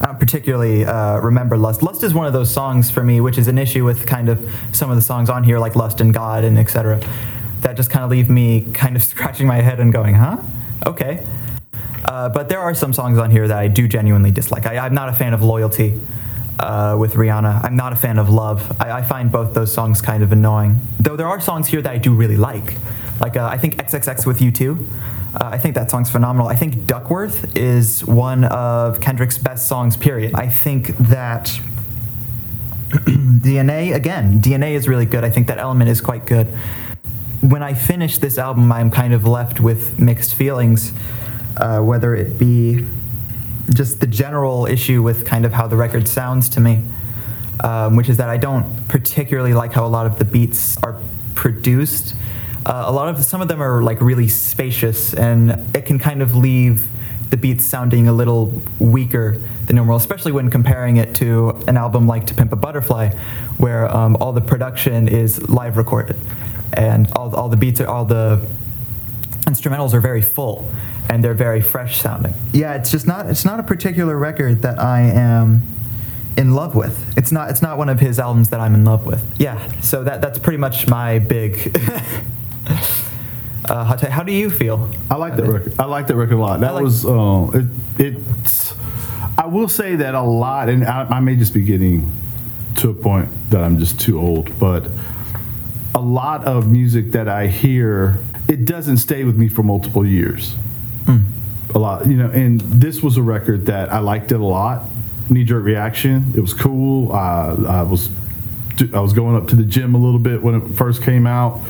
I 0.00 0.06
don't 0.08 0.18
particularly 0.18 0.84
uh, 0.84 1.18
remember 1.20 1.56
Lust. 1.56 1.82
Lust 1.82 2.02
is 2.02 2.12
one 2.12 2.26
of 2.26 2.34
those 2.34 2.52
songs 2.52 2.90
for 2.90 3.02
me, 3.02 3.22
which 3.22 3.38
is 3.38 3.48
an 3.48 3.56
issue 3.56 3.84
with 3.84 4.06
kind 4.06 4.28
of 4.28 4.52
some 4.72 4.90
of 4.90 4.96
the 4.96 5.02
songs 5.02 5.30
on 5.30 5.44
here, 5.44 5.58
like 5.58 5.76
Lust 5.76 6.00
and 6.00 6.12
God 6.12 6.44
and 6.44 6.58
etc. 6.58 7.00
That 7.60 7.76
just 7.76 7.90
kind 7.90 8.04
of 8.04 8.10
leave 8.10 8.28
me 8.28 8.66
kind 8.74 8.96
of 8.96 9.04
scratching 9.12 9.46
my 9.46 9.62
head 9.62 9.80
and 9.80 9.92
going, 9.92 10.16
huh? 10.16 10.38
Okay. 10.84 11.24
Uh, 12.04 12.28
but 12.28 12.50
there 12.50 12.58
are 12.58 12.74
some 12.74 12.92
songs 12.92 13.18
on 13.18 13.30
here 13.30 13.48
that 13.48 13.56
I 13.56 13.68
do 13.68 13.88
genuinely 13.88 14.30
dislike. 14.30 14.66
I, 14.66 14.78
I'm 14.78 14.94
not 14.94 15.08
a 15.08 15.12
fan 15.12 15.32
of 15.32 15.42
Loyalty 15.42 15.98
uh, 16.58 16.96
with 16.98 17.14
Rihanna. 17.14 17.64
I'm 17.64 17.76
not 17.76 17.92
a 17.92 17.96
fan 17.96 18.18
of 18.18 18.28
Love. 18.28 18.80
I, 18.80 18.98
I 18.98 19.02
find 19.02 19.30
both 19.30 19.54
those 19.54 19.72
songs 19.72 20.00
kind 20.00 20.22
of 20.22 20.32
annoying. 20.32 20.80
Though 21.00 21.16
there 21.16 21.26
are 21.26 21.40
songs 21.40 21.68
here 21.68 21.82
that 21.82 21.92
I 21.92 21.98
do 21.98 22.14
really 22.14 22.36
like. 22.36 22.76
Like 23.20 23.36
uh, 23.36 23.46
I 23.46 23.58
think 23.58 23.76
XXX 23.76 24.26
with 24.26 24.40
U2. 24.40 24.86
Uh, 25.34 25.50
I 25.52 25.58
think 25.58 25.74
that 25.74 25.90
song's 25.90 26.10
phenomenal. 26.10 26.46
I 26.46 26.54
think 26.54 26.86
Duckworth 26.86 27.56
is 27.56 28.04
one 28.04 28.44
of 28.44 29.00
Kendrick's 29.00 29.36
best 29.36 29.66
songs, 29.66 29.96
period. 29.96 30.34
I 30.34 30.48
think 30.48 30.96
that 30.98 31.46
DNA, 32.90 33.94
again, 33.94 34.40
DNA 34.40 34.72
is 34.72 34.86
really 34.86 35.06
good. 35.06 35.24
I 35.24 35.30
think 35.30 35.48
that 35.48 35.58
element 35.58 35.90
is 35.90 36.00
quite 36.00 36.24
good. 36.24 36.46
When 37.40 37.62
I 37.62 37.74
finish 37.74 38.18
this 38.18 38.38
album, 38.38 38.70
I'm 38.70 38.90
kind 38.90 39.12
of 39.12 39.26
left 39.26 39.58
with 39.58 39.98
mixed 39.98 40.34
feelings, 40.34 40.92
uh, 41.56 41.80
whether 41.80 42.14
it 42.14 42.38
be 42.38 42.86
just 43.72 44.00
the 44.00 44.06
general 44.06 44.66
issue 44.66 45.02
with 45.02 45.24
kind 45.24 45.44
of 45.44 45.52
how 45.52 45.66
the 45.66 45.76
record 45.76 46.06
sounds 46.06 46.48
to 46.50 46.60
me, 46.60 46.82
um, 47.62 47.96
which 47.96 48.08
is 48.08 48.18
that 48.18 48.28
I 48.28 48.36
don't 48.36 48.88
particularly 48.88 49.54
like 49.54 49.72
how 49.72 49.86
a 49.86 49.88
lot 49.88 50.06
of 50.06 50.18
the 50.18 50.24
beats 50.24 50.76
are 50.82 51.00
produced. 51.34 52.14
Uh, 52.66 52.84
a 52.86 52.92
lot 52.92 53.08
of 53.08 53.24
some 53.24 53.40
of 53.40 53.48
them 53.48 53.62
are 53.62 53.82
like 53.82 54.00
really 54.00 54.28
spacious, 54.28 55.14
and 55.14 55.50
it 55.74 55.86
can 55.86 55.98
kind 55.98 56.22
of 56.22 56.34
leave 56.34 56.88
the 57.30 57.36
beats 57.36 57.64
sounding 57.64 58.06
a 58.06 58.12
little 58.12 58.52
weaker 58.78 59.38
than 59.66 59.76
normal, 59.76 59.96
especially 59.96 60.32
when 60.32 60.50
comparing 60.50 60.98
it 60.98 61.14
to 61.16 61.50
an 61.66 61.76
album 61.76 62.06
like 62.06 62.26
To 62.28 62.34
Pimp 62.34 62.52
a 62.52 62.56
Butterfly, 62.56 63.10
where 63.56 63.90
um, 63.94 64.16
all 64.20 64.32
the 64.32 64.40
production 64.40 65.08
is 65.08 65.48
live 65.48 65.76
recorded, 65.76 66.16
and 66.72 67.10
all, 67.12 67.34
all 67.34 67.48
the 67.48 67.56
beats 67.56 67.80
are 67.80 67.88
all 67.88 68.04
the 68.04 68.46
instrumentals 69.46 69.92
are 69.92 70.00
very 70.00 70.22
full 70.22 70.70
and 71.08 71.22
they're 71.22 71.34
very 71.34 71.60
fresh 71.60 72.00
sounding. 72.00 72.34
Yeah, 72.52 72.74
it's 72.74 72.90
just 72.90 73.06
not 73.06 73.26
it's 73.26 73.44
not 73.44 73.60
a 73.60 73.62
particular 73.62 74.16
record 74.16 74.62
that 74.62 74.78
I 74.78 75.02
am 75.02 75.62
in 76.36 76.54
love 76.54 76.74
with. 76.74 77.16
It's 77.16 77.32
not 77.32 77.50
it's 77.50 77.62
not 77.62 77.78
one 77.78 77.88
of 77.88 78.00
his 78.00 78.18
albums 78.18 78.50
that 78.50 78.60
I'm 78.60 78.74
in 78.74 78.84
love 78.84 79.06
with. 79.06 79.24
Yeah, 79.38 79.80
so 79.80 80.04
that 80.04 80.20
that's 80.20 80.38
pretty 80.38 80.58
much 80.58 80.88
my 80.88 81.18
big. 81.18 81.76
uh, 83.68 83.84
hot. 83.84 84.00
How 84.02 84.22
do 84.22 84.32
you 84.32 84.50
feel? 84.50 84.90
I 85.10 85.16
like 85.16 85.36
that 85.36 85.46
record. 85.46 85.74
I 85.78 85.84
like 85.84 86.06
that 86.08 86.16
record 86.16 86.36
a 86.36 86.40
lot. 86.40 86.60
That 86.60 86.74
like- 86.74 86.84
was 86.84 87.04
uh, 87.04 87.50
it, 87.54 87.66
it's. 87.98 88.74
I 89.36 89.46
will 89.46 89.68
say 89.68 89.96
that 89.96 90.14
a 90.14 90.22
lot, 90.22 90.68
and 90.68 90.84
I, 90.84 91.04
I 91.04 91.20
may 91.20 91.34
just 91.34 91.52
be 91.52 91.62
getting 91.62 92.10
to 92.76 92.90
a 92.90 92.94
point 92.94 93.28
that 93.50 93.62
I'm 93.62 93.78
just 93.78 94.00
too 94.00 94.20
old, 94.20 94.56
but 94.60 94.86
a 95.94 96.00
lot 96.00 96.44
of 96.44 96.70
music 96.70 97.12
that 97.12 97.28
I 97.28 97.46
hear, 97.48 98.18
it 98.48 98.64
doesn't 98.64 98.98
stay 98.98 99.24
with 99.24 99.36
me 99.36 99.48
for 99.48 99.62
multiple 99.62 100.06
years. 100.06 100.54
A 101.74 101.78
lot, 101.78 102.06
you 102.06 102.16
know, 102.16 102.30
and 102.30 102.60
this 102.60 103.02
was 103.02 103.16
a 103.16 103.22
record 103.22 103.66
that 103.66 103.92
I 103.92 103.98
liked 103.98 104.30
it 104.30 104.40
a 104.40 104.44
lot. 104.44 104.84
Knee 105.28 105.44
jerk 105.44 105.64
reaction. 105.64 106.32
It 106.36 106.40
was 106.40 106.54
cool. 106.54 107.10
Uh, 107.12 107.56
I 107.66 107.82
was 107.82 108.10
I 108.92 109.00
was 109.00 109.12
going 109.12 109.36
up 109.36 109.48
to 109.48 109.56
the 109.56 109.64
gym 109.64 109.94
a 109.94 109.98
little 109.98 110.18
bit 110.18 110.42
when 110.42 110.54
it 110.54 110.76
first 110.76 111.02
came 111.02 111.26
out. 111.26 111.60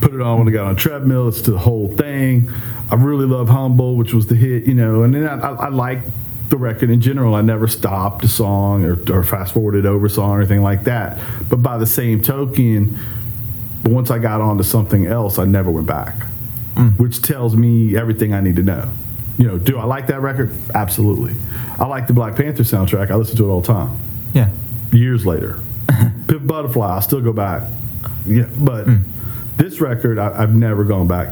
Put 0.00 0.14
it 0.14 0.20
on 0.20 0.38
when 0.38 0.48
I 0.48 0.50
got 0.50 0.66
on 0.66 0.72
a 0.72 0.76
treadmill. 0.76 1.28
It's 1.28 1.42
the 1.42 1.58
whole 1.58 1.88
thing. 1.88 2.50
I 2.90 2.96
really 2.96 3.26
love 3.26 3.48
Humble, 3.48 3.96
which 3.96 4.12
was 4.12 4.26
the 4.26 4.34
hit, 4.34 4.66
you 4.66 4.74
know. 4.74 5.02
And 5.02 5.14
then 5.14 5.26
I, 5.26 5.38
I, 5.40 5.52
I 5.52 5.68
like 5.68 6.00
the 6.50 6.56
record 6.56 6.90
in 6.90 7.00
general. 7.00 7.34
I 7.34 7.40
never 7.40 7.66
stopped 7.66 8.24
a 8.24 8.28
song 8.28 8.84
or, 8.84 8.98
or 9.12 9.24
fast 9.24 9.54
forwarded 9.54 9.86
over 9.86 10.08
song 10.08 10.32
or 10.32 10.38
anything 10.38 10.62
like 10.62 10.84
that. 10.84 11.18
But 11.48 11.62
by 11.62 11.78
the 11.78 11.86
same 11.86 12.22
token, 12.22 12.98
once 13.84 14.10
I 14.10 14.18
got 14.18 14.40
on 14.40 14.58
to 14.58 14.64
something 14.64 15.06
else, 15.06 15.38
I 15.38 15.44
never 15.44 15.70
went 15.70 15.86
back, 15.86 16.14
Mm. 16.74 16.98
which 16.98 17.22
tells 17.22 17.54
me 17.54 17.96
everything 17.96 18.32
I 18.34 18.40
need 18.40 18.56
to 18.56 18.62
know. 18.62 18.90
You 19.38 19.46
know, 19.46 19.58
do 19.58 19.78
I 19.78 19.84
like 19.84 20.08
that 20.08 20.20
record? 20.20 20.52
Absolutely. 20.74 21.34
I 21.78 21.86
like 21.86 22.06
the 22.08 22.12
Black 22.12 22.34
Panther 22.36 22.62
soundtrack. 22.64 23.10
I 23.10 23.14
listen 23.16 23.36
to 23.36 23.48
it 23.48 23.48
all 23.52 23.60
the 23.60 23.66
time 23.66 23.96
Yeah. 24.32 24.48
years 24.92 25.24
later. 25.24 25.58
Pip 26.28 26.44
Butterfly, 26.46 26.96
I 26.96 27.00
still 27.00 27.20
go 27.20 27.32
back. 27.32 27.62
Yeah, 28.26 28.48
but 28.56 28.86
mm. 28.86 29.02
this 29.56 29.80
record, 29.80 30.18
I, 30.18 30.42
I've 30.42 30.54
never 30.54 30.82
gone 30.84 31.06
back 31.06 31.28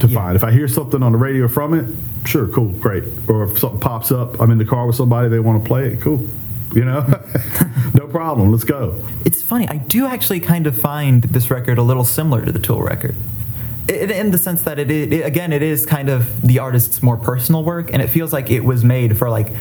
to 0.00 0.08
Yeah. 0.08 0.14
find. 0.18 0.36
If 0.36 0.42
I 0.44 0.50
hear 0.50 0.66
something 0.68 1.02
on 1.02 1.12
the 1.12 1.18
radio 1.18 1.46
from 1.48 1.74
it, 1.74 1.86
sure, 2.24 2.48
cool, 2.48 2.68
great. 2.70 3.04
Or 3.28 3.44
if 3.44 3.58
something 3.58 3.80
pops 3.80 4.10
up, 4.10 4.40
I'm 4.40 4.50
in 4.50 4.58
the 4.58 4.64
car 4.64 4.86
with 4.86 4.96
somebody, 4.96 5.28
they 5.28 5.38
want 5.40 5.62
to 5.62 5.68
play 5.68 5.88
it, 5.92 6.00
cool. 6.00 6.26
You 6.74 6.84
know, 6.84 7.00
no 7.94 8.08
problem. 8.08 8.50
Let's 8.50 8.64
go. 8.64 9.04
It's 9.24 9.40
funny. 9.42 9.68
I 9.68 9.76
do 9.76 10.06
actually 10.06 10.40
kind 10.40 10.66
of 10.66 10.76
find 10.76 11.22
this 11.22 11.48
record 11.50 11.78
a 11.78 11.82
little 11.82 12.04
similar 12.04 12.44
to 12.44 12.50
the 12.50 12.58
Tool 12.58 12.82
record. 12.82 13.14
In 13.88 14.30
the 14.30 14.38
sense 14.38 14.62
that 14.62 14.78
it, 14.78 14.90
it, 14.90 15.26
again 15.26 15.52
it 15.52 15.62
is 15.62 15.84
kind 15.84 16.08
of 16.08 16.40
the 16.42 16.58
artist's 16.58 17.02
more 17.02 17.16
personal 17.18 17.62
work 17.64 17.92
and 17.92 18.00
it 18.00 18.08
feels 18.08 18.32
like 18.32 18.50
it 18.50 18.64
was 18.64 18.82
made 18.82 19.18
for 19.18 19.28
like 19.28 19.52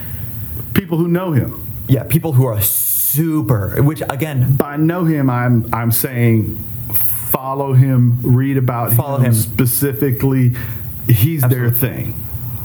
People 0.73 0.97
who 0.97 1.07
know 1.07 1.33
him. 1.33 1.61
yeah 1.87 2.03
people 2.03 2.31
who 2.33 2.45
are 2.45 2.61
super 2.61 3.81
which 3.83 4.01
again 4.09 4.55
By 4.55 4.77
know 4.77 5.03
him, 5.05 5.29
I'm 5.29 5.67
I'm 5.73 5.91
saying 5.91 6.57
follow 6.93 7.73
him, 7.73 8.19
read 8.21 8.57
about 8.57 8.93
Follow 8.93 9.17
him, 9.17 9.25
him. 9.25 9.33
specifically. 9.33 10.53
He's 11.07 11.41
their 11.41 11.69
thing, 11.69 12.13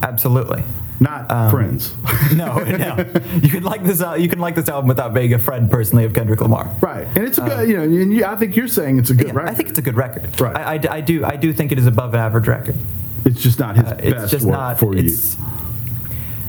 absolutely 0.03 0.63
not 1.01 1.31
Um, 1.31 1.51
friends. 1.51 1.95
no 2.35 2.59
no 2.59 2.97
you 3.43 3.49
can 3.49 3.63
like 3.63 3.85
this 3.85 4.01
al- 4.01 4.19
you 4.19 4.29
can 4.29 4.39
like 4.41 4.55
this 4.57 4.69
album 4.69 4.89
without 4.89 5.15
being 5.15 5.33
a 5.33 5.39
friend 5.39 5.71
personally 5.71 6.05
of 6.05 6.13
Kendrick 6.13 6.41
Lamar 6.41 6.71
right, 6.81 7.07
and 7.17 7.19
it's 7.27 7.39
a 7.39 7.43
good. 7.43 7.69
you 7.69 7.77
know, 7.77 7.83
and 7.85 8.13
you, 8.13 8.25
I 8.25 8.35
think 8.37 8.57
you're 8.57 8.67
saying 8.69 8.99
it's 8.99 9.11
a 9.11 9.15
good 9.15 9.27
Uh, 9.27 9.29
Yeah, 9.31 9.35
record. 9.37 9.51
I 9.51 9.55
think 9.55 9.69
it's 9.71 9.79
a 9.79 9.83
good 9.83 9.97
record 9.97 10.41
Right. 10.41 10.57
I, 10.57 10.75
I 10.75 10.97
I 10.97 11.01
do 11.01 11.25
I 11.25 11.37
do 11.37 11.53
think 11.53 11.71
it 11.73 11.79
is 11.79 11.87
above 11.87 12.15
average 12.15 12.49
record 12.49 12.77
It's 13.25 13.41
just 13.41 13.59
not 13.59 13.77
his 13.77 13.87
Uh, 13.87 13.97
it's 14.03 14.15
best 14.15 14.31
just 14.33 14.47
work 14.47 14.53
not 14.53 14.79
for 14.81 14.95
you. 14.95 15.05
it's 15.05 15.37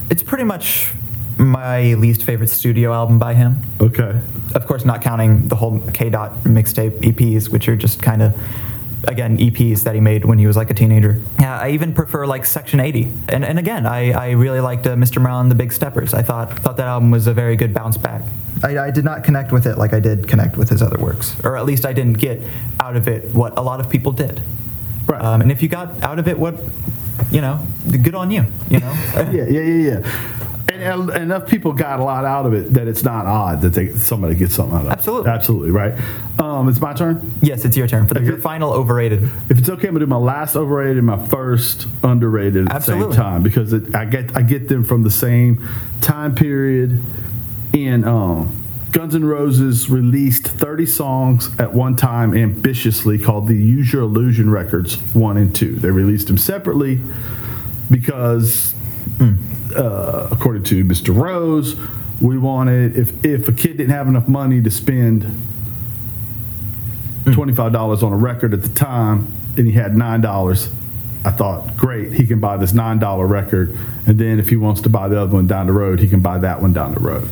it's 0.10 0.24
pretty 0.24 0.44
much 0.46 0.92
my 1.38 1.94
least 1.94 2.24
favorite 2.24 2.50
studio 2.50 2.92
album 2.94 3.20
by 3.20 3.34
him 3.34 3.58
Okay. 3.80 4.20
of 4.56 4.66
course 4.66 4.84
not 4.84 5.02
counting 5.02 5.48
the 5.48 5.56
whole 5.56 5.80
K 5.94 6.10
dot 6.10 6.44
mixtape 6.44 7.00
EPs, 7.02 7.50
which 7.50 7.70
are 7.70 7.76
just 7.76 8.02
kind 8.02 8.22
of 8.22 8.34
again 9.06 9.38
EPs 9.38 9.84
that 9.84 9.96
he 9.96 10.02
made 10.02 10.26
when 10.26 10.38
he 10.38 10.48
was 10.48 10.58
like 10.58 10.70
a 10.70 10.74
teenager. 10.74 11.22
Yeah, 11.40 11.60
I 11.60 11.72
even 11.72 11.94
prefer 11.94 12.26
like 12.26 12.46
Section 12.46 12.80
80, 12.80 13.12
and 13.30 13.46
and 13.46 13.60
again 13.60 13.86
I, 13.86 14.12
I 14.12 14.32
really 14.32 14.60
liked 14.60 14.86
uh, 14.88 14.96
Mr. 14.96 15.22
Brown 15.22 15.46
and 15.46 15.52
the 15.52 15.56
Big 15.56 15.72
Steppers. 15.72 16.14
I 16.14 16.22
thought 16.22 16.60
thought 16.60 16.78
that 16.78 16.88
album 16.88 17.12
was 17.12 17.28
a 17.28 17.34
very 17.34 17.56
good 17.56 17.74
bounce 17.74 17.98
back. 17.98 18.24
I, 18.64 18.78
I 18.78 18.92
did 18.92 19.06
not 19.06 19.24
connect 19.24 19.52
with 19.52 19.66
it 19.66 19.78
like 19.78 19.94
I 19.94 20.00
did 20.00 20.28
connect 20.28 20.58
with 20.58 20.70
his 20.70 20.82
other 20.82 20.98
works, 20.98 21.36
or 21.44 21.58
at 21.58 21.66
least 21.66 21.86
I 21.86 21.94
didn't 21.94 22.20
get 22.20 22.42
out 22.80 22.96
of 22.96 23.08
it 23.08 23.34
what 23.34 23.58
a 23.58 23.62
lot 23.62 23.80
of 23.80 23.90
people 23.90 24.12
did. 24.12 24.42
Right. 25.06 25.22
Um, 25.22 25.42
and 25.42 25.52
if 25.52 25.62
you 25.64 25.70
got 25.70 26.04
out 26.04 26.20
of 26.20 26.28
it 26.28 26.38
what, 26.38 26.56
you 27.32 27.42
know, 27.42 27.66
good 27.90 28.16
on 28.16 28.32
you. 28.32 28.46
You 28.70 28.80
know. 28.80 28.92
yeah, 29.16 29.46
yeah, 29.48 29.62
yeah, 29.62 30.00
yeah. 30.02 30.49
And, 30.72 31.10
enough 31.10 31.48
people 31.48 31.74
got 31.74 32.00
a 32.00 32.04
lot 32.04 32.26
out 32.26 32.46
of 32.46 32.54
it 32.54 32.74
that 32.74 32.88
it's 32.88 33.04
not 33.04 33.26
odd 33.26 33.62
that 33.62 33.74
they, 33.74 33.94
somebody 33.96 34.36
gets 34.36 34.56
something 34.56 34.76
out 34.76 34.86
of 34.86 34.88
it. 34.88 34.94
Absolutely. 34.94 35.30
Absolutely, 35.30 35.72
right? 35.72 35.94
Um, 36.40 36.70
it's 36.70 36.80
my 36.80 36.94
turn. 36.94 37.34
yes, 37.42 37.66
it's 37.66 37.76
your 37.76 37.88
turn 37.88 38.08
for 38.08 38.14
the, 38.14 38.24
your 38.24 38.38
final 38.38 38.72
overrated. 38.72 39.24
If 39.50 39.60
it's 39.60 39.70
okay, 39.70 39.88
I'm 39.88 39.94
gonna 39.94 40.06
do 40.06 40.10
my 40.10 40.18
last 40.18 40.56
overrated 40.56 40.98
and 40.98 41.08
my 41.08 41.26
first 41.28 41.88
underrated 42.04 42.68
at 42.68 42.76
Absolutely. 42.76 43.08
the 43.08 43.14
same 43.14 43.22
time 43.22 43.44
because 43.44 43.74
it, 43.74 43.96
I 43.96 44.06
get 44.06 44.36
I 44.36 44.42
get 44.42 44.68
them 44.68 44.84
from 44.84 45.04
the 45.04 45.12
same 45.12 45.68
time 46.02 46.36
period. 46.36 47.02
And 47.74 48.06
um, 48.06 48.56
Guns 48.92 49.14
N' 49.14 49.24
Roses 49.24 49.90
released 49.90 50.48
30 50.48 50.86
songs 50.88 51.60
at 51.60 51.74
one 51.74 51.96
time 51.96 52.36
ambitiously 52.36 53.20
called 53.20 53.48
the 53.48 53.56
Use 53.56 53.94
Your 53.94 54.02
Illusion 54.02 54.50
records 54.50 54.96
one 55.14 55.38
and 55.38 55.56
two. 55.56 55.76
They 55.76 55.92
released 55.92 56.28
them 56.28 56.38
separately 56.38 57.00
because, 57.92 58.74
uh, 59.76 60.28
according 60.32 60.64
to 60.64 60.84
Mr. 60.84 61.16
Rose, 61.16 61.76
we 62.22 62.38
wanted 62.38 62.98
if 62.98 63.24
if 63.26 63.48
a 63.48 63.52
kid 63.52 63.78
didn't 63.78 63.92
have 63.92 64.08
enough 64.08 64.28
money 64.28 64.62
to 64.62 64.72
spend 64.72 65.24
$25 67.26 68.04
on 68.04 68.12
a 68.12 68.18
record 68.18 68.54
at 68.54 68.64
the 68.64 68.70
time 68.70 69.32
and 69.58 69.68
he 69.68 69.74
had 69.74 69.94
$9 69.94 70.74
i 71.26 71.32
thought 71.32 71.76
great 71.76 72.14
he 72.14 72.26
can 72.26 72.40
buy 72.40 72.56
this 72.58 72.72
$9 72.72 73.30
record 73.30 73.78
and 74.08 74.18
then 74.18 74.40
if 74.40 74.50
he 74.50 74.56
wants 74.56 74.82
to 74.82 74.90
buy 74.90 75.08
the 75.08 75.20
other 75.20 75.34
one 75.34 75.48
down 75.48 75.68
the 75.68 75.74
road 75.74 76.00
he 76.00 76.08
can 76.08 76.22
buy 76.22 76.38
that 76.38 76.62
one 76.62 76.74
down 76.74 76.94
the 76.94 77.00
road. 77.00 77.28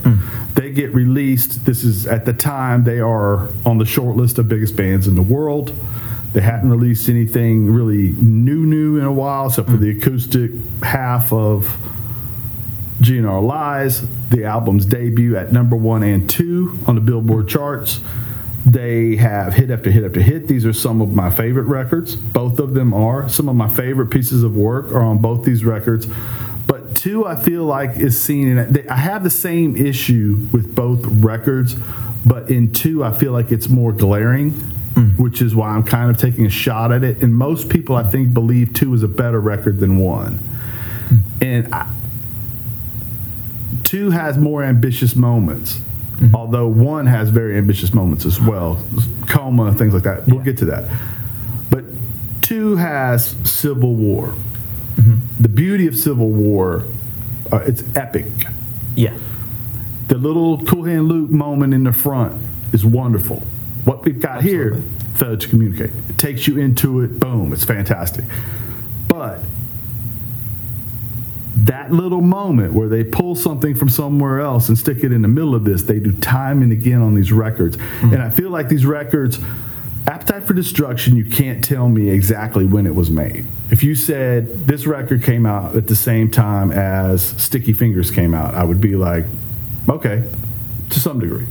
They 0.56 0.72
get 0.72 0.94
released 0.94 1.66
this 1.66 1.84
is 1.84 2.06
at 2.06 2.26
the 2.26 2.34
time 2.34 2.84
they 2.84 3.00
are 3.00 3.50
on 3.66 3.78
the 3.78 3.86
short 3.86 4.16
list 4.16 4.38
of 4.40 4.48
biggest 4.48 4.76
bands 4.76 5.08
in 5.08 5.16
the 5.16 5.22
world 5.22 5.74
they 6.34 6.42
hadn't 6.42 6.70
released 6.70 7.10
anything 7.10 7.70
really 7.72 8.10
new 8.22 8.66
new 8.66 8.98
in 8.98 9.06
a 9.06 9.12
while 9.12 9.48
except 9.48 9.70
for 9.70 9.78
hmm. 9.78 9.84
the 9.84 9.98
acoustic 9.98 10.52
half 10.84 11.32
of 11.32 11.78
GNR 13.02 13.46
Lies, 13.46 14.08
the 14.30 14.44
album's 14.46 14.86
debut 14.86 15.38
at 15.38 15.54
number 15.54 15.76
one 15.76 16.04
and 16.04 16.30
two 16.30 16.78
on 16.88 16.96
the 16.96 17.02
Billboard 17.02 17.48
charts. 17.48 18.00
They 18.66 19.16
have 19.16 19.54
hit 19.54 19.70
after 19.72 19.90
hit 19.92 20.04
after 20.04 20.20
hit. 20.20 20.48
These 20.48 20.66
are 20.66 20.74
some 20.74 21.02
of 21.02 21.14
my 21.14 21.30
favorite 21.30 21.66
records. 21.66 22.16
Both 22.16 22.60
of 22.60 22.74
them 22.74 22.94
are. 22.94 23.30
Some 23.30 23.48
of 23.48 23.56
my 23.56 23.70
favorite 23.70 24.08
pieces 24.08 24.44
of 24.44 24.58
work 24.58 24.92
are 24.92 25.04
on 25.04 25.20
both 25.20 25.46
these 25.46 25.64
records. 25.64 26.08
But 26.66 26.96
two, 26.96 27.26
I 27.26 27.42
feel 27.42 27.64
like 27.64 27.98
is 27.98 28.20
seen 28.20 28.58
in. 28.58 28.90
I 28.90 28.96
have 28.96 29.24
the 29.24 29.30
same 29.30 29.78
issue 29.78 30.50
with 30.52 30.76
both 30.76 31.06
records, 31.06 31.76
but 32.26 32.50
in 32.50 32.74
two, 32.74 33.06
I 33.06 33.14
feel 33.14 33.32
like 33.32 33.54
it's 33.54 33.70
more 33.70 33.94
glaring, 33.94 34.54
Mm. 34.98 35.16
which 35.20 35.44
is 35.44 35.54
why 35.54 35.70
I'm 35.70 35.84
kind 35.84 36.10
of 36.10 36.18
taking 36.18 36.48
a 36.48 36.50
shot 36.50 36.92
at 36.92 37.04
it. 37.04 37.22
And 37.22 37.36
most 37.36 37.70
people, 37.70 37.96
I 37.96 38.02
think, 38.02 38.34
believe 38.34 38.74
two 38.74 38.96
is 38.96 39.04
a 39.04 39.08
better 39.08 39.40
record 39.40 39.80
than 39.80 40.00
one. 40.00 40.40
Mm. 41.10 41.20
And 41.40 41.74
I, 41.74 41.88
two 43.84 44.10
has 44.10 44.40
more 44.40 44.64
ambitious 44.64 45.16
moments, 45.16 45.76
mm-hmm. 46.16 46.36
although 46.36 46.68
one 46.68 47.06
has 47.06 47.30
very 47.30 47.58
ambitious 47.58 47.94
moments 47.94 48.26
as 48.26 48.42
well. 48.42 48.84
Coma, 49.28 49.72
things 49.76 49.94
like 49.94 50.02
that. 50.02 50.26
We'll 50.26 50.38
Yeah. 50.38 50.46
get 50.46 50.58
to 50.58 50.66
that. 50.66 50.90
But 51.70 51.86
two 52.42 52.78
has 52.78 53.36
Civil 53.44 53.94
War. 53.94 54.34
Mm-hmm. 54.96 55.18
The 55.40 55.50
beauty 55.50 55.86
of 55.86 55.96
Civil 55.96 56.30
War, 56.30 56.86
uh, 57.52 57.58
it's 57.58 57.84
epic. 57.96 58.26
Yeah. 58.96 59.14
The 60.08 60.18
little 60.18 60.66
Cool 60.66 60.86
Hand 60.86 61.08
Luke 61.08 61.30
moment 61.30 61.76
in 61.76 61.84
the 61.84 61.94
front 61.94 62.42
is 62.74 62.84
wonderful. 62.84 63.44
What 63.88 64.04
we've 64.04 64.20
got 64.20 64.44
here, 64.44 64.74
Absolutely. 64.74 65.18
failure 65.18 65.38
to 65.38 65.48
communicate. 65.48 65.92
It 66.10 66.18
takes 66.18 66.46
you 66.46 66.58
into 66.58 67.00
it, 67.00 67.22
boom, 67.22 67.54
it's 67.54 67.64
fantastic. 67.64 68.26
But 69.08 69.40
that 71.56 71.94
little 71.94 72.20
moment 72.20 72.74
where 72.74 72.90
they 72.90 73.06
pull 73.06 73.36
something 73.36 73.76
from 73.76 73.88
somewhere 73.88 74.42
else 74.42 74.68
and 74.68 74.78
stick 74.78 75.06
it 75.06 75.14
in 75.14 75.22
the 75.22 75.30
middle 75.30 75.56
of 75.56 75.64
this, 75.64 75.84
they 75.84 76.00
do 76.00 76.12
time 76.12 76.62
and 76.62 76.74
again 76.74 77.02
on 77.02 77.14
these 77.14 77.32
records. 77.32 77.78
Hmm. 78.02 78.12
And 78.12 78.22
I 78.22 78.30
feel 78.30 78.50
like 78.50 78.68
these 78.68 78.86
records, 78.86 79.40
Appetite 80.06 80.44
for 80.44 80.54
Destruction, 80.54 81.16
you 81.16 81.24
can't 81.24 81.64
tell 81.64 81.88
me 81.88 82.10
exactly 82.10 82.66
when 82.66 82.88
it 82.88 82.94
was 82.94 83.10
made. 83.10 83.46
If 83.72 83.84
you 83.84 83.96
said 83.96 84.68
this 84.68 84.86
record 84.86 85.24
came 85.24 85.46
out 85.46 85.78
at 85.78 85.88
the 85.88 85.96
same 85.96 86.30
time 86.30 86.74
as 86.74 87.24
Sticky 87.42 87.72
Fingers 87.72 88.12
came 88.12 88.34
out, 88.34 88.54
I 88.54 88.66
would 88.66 88.82
be 88.82 88.98
like, 88.98 89.24
okay, 89.88 90.26
to 90.90 91.00
some 91.00 91.20
degree. 91.20 91.48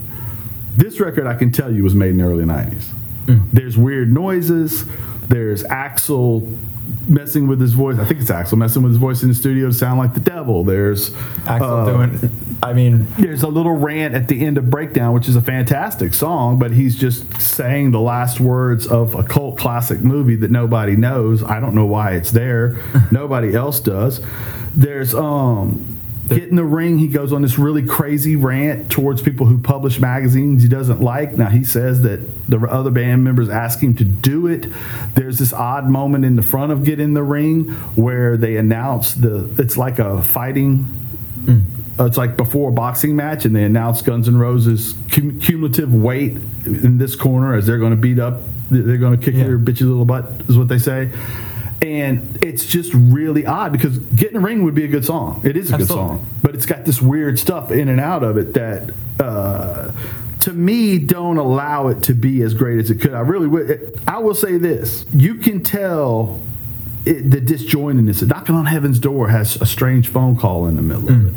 This 0.77 1.01
record, 1.01 1.27
I 1.27 1.35
can 1.35 1.51
tell 1.51 1.73
you, 1.73 1.83
was 1.83 1.95
made 1.95 2.11
in 2.11 2.19
the 2.19 2.25
early 2.25 2.45
90s. 2.45 2.93
There's 3.53 3.77
weird 3.77 4.13
noises. 4.13 4.85
There's 5.29 5.65
Axl 5.65 6.59
messing 7.09 7.47
with 7.47 7.61
his 7.61 7.73
voice. 7.73 7.99
I 7.99 8.05
think 8.05 8.21
it's 8.21 8.31
Axl 8.31 8.57
messing 8.57 8.83
with 8.83 8.93
his 8.93 8.99
voice 8.99 9.23
in 9.23 9.29
the 9.29 9.35
studio 9.35 9.69
to 9.69 9.73
sound 9.73 9.99
like 9.99 10.15
the 10.15 10.21
devil. 10.21 10.65
There's 10.65 11.11
Axl 11.45 11.61
uh, 11.63 12.07
doing. 12.07 12.31
I 12.63 12.73
mean, 12.73 13.07
there's 13.19 13.43
a 13.43 13.49
little 13.49 13.73
rant 13.73 14.15
at 14.15 14.29
the 14.29 14.45
end 14.45 14.59
of 14.59 14.71
Breakdown, 14.71 15.15
which 15.15 15.29
is 15.29 15.37
a 15.37 15.41
fantastic 15.41 16.15
song, 16.15 16.59
but 16.59 16.73
he's 16.73 16.97
just 16.97 17.41
saying 17.41 17.91
the 17.91 18.01
last 18.01 18.41
words 18.41 18.87
of 18.87 19.15
a 19.15 19.23
cult 19.23 19.59
classic 19.59 20.01
movie 20.01 20.37
that 20.37 20.51
nobody 20.51 20.97
knows. 20.97 21.43
I 21.43 21.61
don't 21.61 21.75
know 21.75 21.87
why 21.87 22.13
it's 22.13 22.31
there. 22.31 22.81
nobody 23.11 23.55
else 23.55 23.81
does. 23.81 24.21
There's 24.75 25.15
um 25.15 25.96
Get 26.29 26.49
in 26.49 26.57
the 26.57 26.65
ring. 26.65 26.99
He 26.99 27.07
goes 27.07 27.33
on 27.33 27.43
this 27.43 27.57
really 27.57 27.87
crazy 27.87 28.35
rant 28.35 28.91
towards 28.91 29.23
people 29.23 29.47
who 29.47 29.59
publish 29.59 30.01
magazines 30.01 30.63
he 30.63 30.69
doesn't 30.69 31.01
like. 31.01 31.35
Now 31.35 31.51
he 31.51 31.63
says 31.63 32.03
that 32.03 32.21
the 32.49 32.59
other 32.59 32.91
band 32.91 33.23
members 33.23 33.49
ask 33.49 33.81
him 33.81 33.95
to 33.97 34.05
do 34.05 34.47
it. 34.49 34.67
There's 35.15 35.39
this 35.39 35.53
odd 35.53 35.87
moment 35.89 36.25
in 36.25 36.35
the 36.35 36.43
front 36.43 36.73
of 36.73 36.83
Get 36.85 36.99
in 36.99 37.15
the 37.15 37.23
Ring 37.23 37.71
where 37.95 38.37
they 38.37 38.57
announce 38.57 39.15
the. 39.15 39.49
It's 39.59 39.77
like 39.77 39.99
a 40.01 40.23
fighting. 40.23 40.87
Uh, 41.99 42.05
it's 42.05 42.17
like 42.19 42.37
before 42.37 42.71
a 42.71 42.73
boxing 42.73 43.15
match, 43.17 43.45
and 43.45 43.55
they 43.57 43.63
announce 43.63 44.03
Guns 44.03 44.29
N' 44.29 44.37
Roses 44.37 44.95
cum- 45.11 45.41
cumulative 45.41 45.95
weight 45.95 46.37
in 46.67 46.99
this 46.99 47.15
corner 47.17 47.55
as 47.55 47.67
they're 47.67 47.79
going 47.79 47.93
to 47.93 47.97
beat 47.97 48.19
up. 48.19 48.43
They're 48.71 48.99
going 48.99 49.19
to 49.19 49.25
kick 49.25 49.35
Yeah. 49.35 49.47
your 49.47 49.59
bitchy 49.59 49.83
little 49.83 50.05
butt, 50.05 50.31
is 50.49 50.59
what 50.59 50.69
they 50.69 50.79
say. 50.79 51.11
And 51.87 52.43
it's 52.43 52.67
just 52.67 52.93
really 52.95 53.47
odd 53.47 53.71
because 53.71 53.99
Get 53.99 54.29
in 54.29 54.35
the 54.35 54.41
Ring 54.41 54.65
would 54.65 54.75
be 54.75 54.85
a 54.85 54.89
good 54.89 55.05
song. 55.05 55.41
It 55.45 55.57
is 55.57 55.71
a 55.71 55.75
Absolutely. 55.75 55.87
good 55.87 56.19
song, 56.19 56.27
but 56.43 56.55
it's 56.57 56.67
got 56.67 56.85
this 56.85 57.01
weird 57.01 57.39
stuff 57.39 57.71
in 57.71 57.89
and 57.89 58.01
out 58.01 58.25
of 58.25 58.37
it 58.37 58.55
that, 58.55 58.91
uh, 59.21 59.93
to 60.41 60.53
me, 60.53 60.99
don't 60.99 61.37
allow 61.37 61.87
it 61.89 62.03
to 62.05 62.15
be 62.15 62.43
as 62.43 62.55
great 62.55 62.81
as 62.81 62.91
it 62.91 63.01
could. 63.01 63.15
I 63.15 63.21
really 63.21 63.47
would. 63.47 64.01
I 64.09 64.19
will 64.19 64.35
say 64.35 64.57
this: 64.59 65.07
you 65.13 65.37
can 65.37 65.63
tell 65.63 66.41
it, 67.05 67.31
the 67.31 67.41
disjointedness. 67.41 68.27
Knocking 68.27 68.57
on 68.57 68.67
Heaven's 68.67 68.99
Door 68.99 69.29
has 69.29 69.61
a 69.61 69.67
strange 69.67 70.09
phone 70.09 70.37
call 70.37 70.67
in 70.67 70.75
the 70.77 70.83
middle 70.83 71.09
of 71.09 71.27
it. 71.29 71.33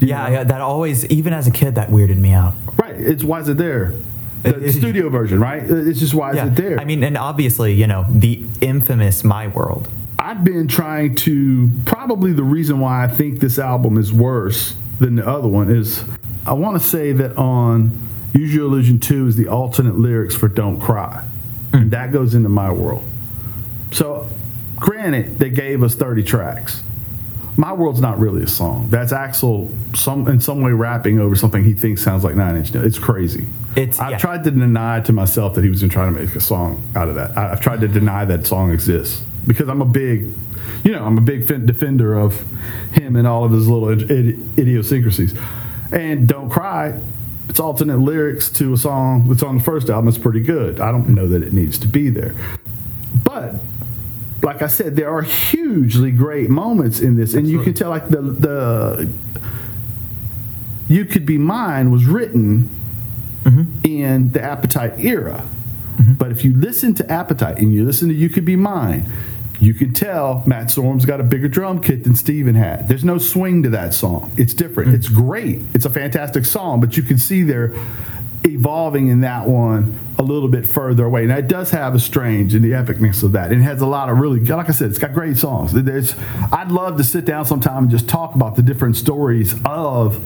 You 0.00 0.08
yeah, 0.08 0.24
know? 0.24 0.32
yeah, 0.32 0.44
that 0.44 0.60
always, 0.60 1.04
even 1.06 1.32
as 1.32 1.46
a 1.46 1.50
kid, 1.52 1.76
that 1.76 1.90
weirded 1.90 2.18
me 2.18 2.32
out. 2.32 2.54
right. 2.76 2.94
It's 2.94 3.22
why 3.22 3.40
is 3.40 3.48
it 3.48 3.58
there? 3.58 3.94
The 4.42 4.66
It- 4.66 4.72
studio 4.72 5.08
version, 5.08 5.40
right? 5.40 5.62
It's 5.62 5.98
just 6.00 6.14
why 6.14 6.30
is 6.32 6.36
it 6.38 6.56
there? 6.56 6.78
I 6.80 6.84
mean, 6.84 7.02
and 7.02 7.16
obviously, 7.18 7.72
you 7.74 7.86
know, 7.86 8.06
the 8.10 8.42
infamous 8.60 9.24
My 9.24 9.48
World. 9.48 9.88
I've 10.18 10.44
been 10.44 10.68
trying 10.68 11.14
to 11.16 11.70
probably 11.84 12.32
the 12.32 12.42
reason 12.42 12.80
why 12.80 13.04
I 13.04 13.08
think 13.08 13.40
this 13.40 13.58
album 13.58 13.96
is 13.98 14.12
worse 14.12 14.74
than 14.98 15.16
the 15.16 15.26
other 15.26 15.48
one 15.48 15.70
is 15.70 16.04
I 16.46 16.52
want 16.54 16.80
to 16.80 16.86
say 16.86 17.12
that 17.12 17.36
on 17.36 17.92
Use 18.32 18.54
Your 18.54 18.64
Illusion 18.66 18.98
2 19.00 19.26
is 19.26 19.36
the 19.36 19.48
alternate 19.48 19.98
lyrics 19.98 20.34
for 20.34 20.48
Don't 20.48 20.80
Cry. 20.80 21.22
Hmm. 21.72 21.76
And 21.76 21.90
that 21.90 22.12
goes 22.12 22.34
into 22.34 22.48
my 22.48 22.70
world. 22.72 23.04
So, 23.90 24.26
granted, 24.76 25.38
they 25.38 25.50
gave 25.50 25.82
us 25.82 25.94
30 25.94 26.22
tracks. 26.22 26.82
My 27.58 27.72
World's 27.72 28.00
not 28.00 28.20
really 28.20 28.44
a 28.44 28.46
song. 28.46 28.86
That's 28.88 29.12
Axl 29.12 29.68
some 29.96 30.28
in 30.28 30.38
some 30.40 30.60
way 30.62 30.70
rapping 30.70 31.18
over 31.18 31.34
something 31.34 31.64
he 31.64 31.74
thinks 31.74 32.00
sounds 32.02 32.22
like 32.22 32.36
Nine 32.36 32.54
Inch 32.56 32.72
Nails. 32.72 32.86
It's 32.86 32.98
crazy. 33.00 33.46
It's- 33.74 33.98
I've 33.98 34.12
yeah. 34.12 34.18
tried 34.18 34.44
to 34.44 34.52
deny 34.52 35.00
to 35.00 35.12
myself 35.12 35.54
that 35.56 35.64
he 35.64 35.68
was 35.70 35.82
in 35.82 35.88
trying 35.88 36.14
to 36.14 36.20
make 36.20 36.34
a 36.36 36.40
song 36.40 36.80
out 36.94 37.08
of 37.08 37.16
that. 37.16 37.36
I- 37.36 37.50
I've 37.50 37.60
tried 37.60 37.80
to 37.80 37.88
deny 37.88 38.24
that 38.26 38.46
song 38.46 38.70
exists 38.70 39.24
because 39.44 39.68
I'm 39.68 39.82
a 39.82 39.84
big, 39.86 40.28
you 40.84 40.92
know, 40.92 41.04
I'm 41.04 41.18
a 41.18 41.20
big 41.20 41.48
defender 41.66 42.14
of 42.16 42.40
him 42.92 43.16
and 43.16 43.26
all 43.26 43.44
of 43.44 43.50
his 43.50 43.66
little 43.66 43.88
id- 43.88 44.08
id- 44.08 44.38
idiosyncrasies. 44.56 45.34
And 45.90 46.28
Don't 46.28 46.50
Cry, 46.50 46.94
it's 47.48 47.58
alternate 47.58 47.98
lyrics 47.98 48.48
to 48.50 48.72
a 48.72 48.76
song 48.76 49.26
that's 49.26 49.42
on 49.42 49.58
the 49.58 49.64
first 49.64 49.90
album. 49.90 50.06
It's 50.06 50.16
pretty 50.18 50.40
good. 50.40 50.78
I 50.78 50.92
don't 50.92 51.08
know 51.08 51.26
that 51.26 51.42
it 51.42 51.52
needs 51.52 51.76
to 51.80 51.88
be 51.88 52.08
there. 52.08 52.36
But 53.24 53.56
like 54.42 54.62
I 54.62 54.66
said, 54.66 54.96
there 54.96 55.10
are 55.10 55.22
hugely 55.22 56.10
great 56.10 56.50
moments 56.50 57.00
in 57.00 57.16
this, 57.16 57.34
and 57.34 57.48
you 57.48 57.62
can 57.62 57.74
tell 57.74 57.90
like 57.90 58.08
the 58.08 58.20
the 58.20 59.08
"You 60.88 61.04
Could 61.04 61.26
Be 61.26 61.38
Mine" 61.38 61.90
was 61.90 62.06
written 62.06 62.70
mm-hmm. 63.44 63.64
in 63.84 64.32
the 64.32 64.42
Appetite 64.42 64.98
era. 64.98 65.46
Mm-hmm. 65.96 66.14
But 66.14 66.30
if 66.30 66.44
you 66.44 66.54
listen 66.54 66.94
to 66.94 67.10
Appetite 67.10 67.58
and 67.58 67.74
you 67.74 67.84
listen 67.84 68.08
to 68.08 68.14
"You 68.14 68.28
Could 68.28 68.44
Be 68.44 68.56
Mine," 68.56 69.10
you 69.60 69.74
can 69.74 69.92
tell 69.92 70.44
Matt 70.46 70.70
Sorum's 70.70 71.04
got 71.04 71.20
a 71.20 71.24
bigger 71.24 71.48
drum 71.48 71.82
kit 71.82 72.04
than 72.04 72.14
Steven 72.14 72.54
had. 72.54 72.88
There's 72.88 73.04
no 73.04 73.18
swing 73.18 73.64
to 73.64 73.70
that 73.70 73.92
song. 73.92 74.30
It's 74.36 74.54
different. 74.54 74.92
Mm. 74.92 74.94
It's 74.94 75.08
great. 75.08 75.60
It's 75.74 75.84
a 75.84 75.90
fantastic 75.90 76.44
song, 76.44 76.80
but 76.80 76.96
you 76.96 77.02
can 77.02 77.18
see 77.18 77.42
they're 77.42 77.74
evolving 78.44 79.08
in 79.08 79.20
that 79.22 79.46
one 79.46 79.98
a 80.18 80.22
little 80.22 80.48
bit 80.48 80.66
further 80.66 81.04
away. 81.04 81.26
Now 81.26 81.38
it 81.38 81.48
does 81.48 81.70
have 81.70 81.94
a 81.94 81.98
strange 81.98 82.54
and 82.54 82.64
the 82.64 82.72
epicness 82.72 83.22
of 83.22 83.32
that. 83.32 83.52
It 83.52 83.60
has 83.60 83.80
a 83.80 83.86
lot 83.86 84.08
of 84.08 84.18
really, 84.18 84.40
like 84.40 84.68
I 84.68 84.72
said, 84.72 84.90
it's 84.90 84.98
got 84.98 85.14
great 85.14 85.36
songs. 85.36 85.72
There's, 85.72 86.14
I'd 86.52 86.70
love 86.70 86.96
to 86.96 87.04
sit 87.04 87.24
down 87.24 87.44
sometime 87.44 87.84
and 87.84 87.90
just 87.90 88.08
talk 88.08 88.34
about 88.34 88.56
the 88.56 88.62
different 88.62 88.96
stories 88.96 89.54
of 89.64 90.20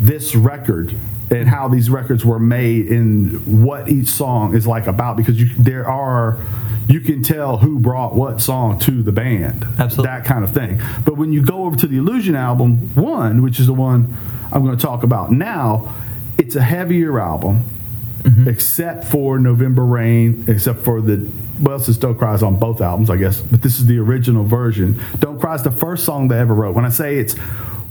this 0.00 0.34
record 0.34 0.94
and 1.30 1.48
how 1.48 1.68
these 1.68 1.88
records 1.88 2.24
were 2.24 2.38
made 2.38 2.88
and 2.88 3.64
what 3.64 3.88
each 3.88 4.08
song 4.08 4.54
is 4.54 4.66
like 4.66 4.86
about 4.86 5.16
because 5.16 5.40
you, 5.40 5.48
there 5.56 5.88
are 5.88 6.44
you 6.88 7.00
can 7.00 7.22
tell 7.22 7.58
who 7.58 7.78
brought 7.78 8.14
what 8.14 8.40
song 8.40 8.78
to 8.80 9.02
the 9.02 9.12
band 9.12 9.64
Absolutely. 9.78 10.04
that 10.04 10.24
kind 10.24 10.44
of 10.44 10.52
thing 10.52 10.82
but 11.04 11.16
when 11.16 11.32
you 11.32 11.42
go 11.42 11.64
over 11.64 11.76
to 11.76 11.86
the 11.86 11.96
illusion 11.96 12.34
album 12.34 12.94
one 12.94 13.40
which 13.40 13.60
is 13.60 13.66
the 13.66 13.72
one 13.72 14.14
i'm 14.50 14.64
going 14.64 14.76
to 14.76 14.82
talk 14.82 15.02
about 15.04 15.30
now 15.30 15.94
it's 16.38 16.56
a 16.56 16.62
heavier 16.62 17.20
album 17.20 17.64
mm-hmm. 18.22 18.48
except 18.48 19.04
for 19.04 19.38
november 19.38 19.84
rain 19.84 20.44
except 20.48 20.80
for 20.80 21.00
the 21.00 21.28
well, 21.62 21.78
since 21.78 21.96
Don't 21.96 22.16
Cry 22.16 22.34
is 22.34 22.42
on 22.42 22.58
both 22.58 22.80
albums, 22.80 23.08
I 23.08 23.16
guess, 23.16 23.40
but 23.40 23.62
this 23.62 23.78
is 23.78 23.86
the 23.86 23.98
original 23.98 24.44
version. 24.44 25.00
Don't 25.20 25.38
Cry 25.38 25.54
is 25.54 25.62
the 25.62 25.70
first 25.70 26.04
song 26.04 26.28
they 26.28 26.38
ever 26.38 26.54
wrote. 26.54 26.74
When 26.74 26.84
I 26.84 26.88
say 26.88 27.18
it's 27.18 27.36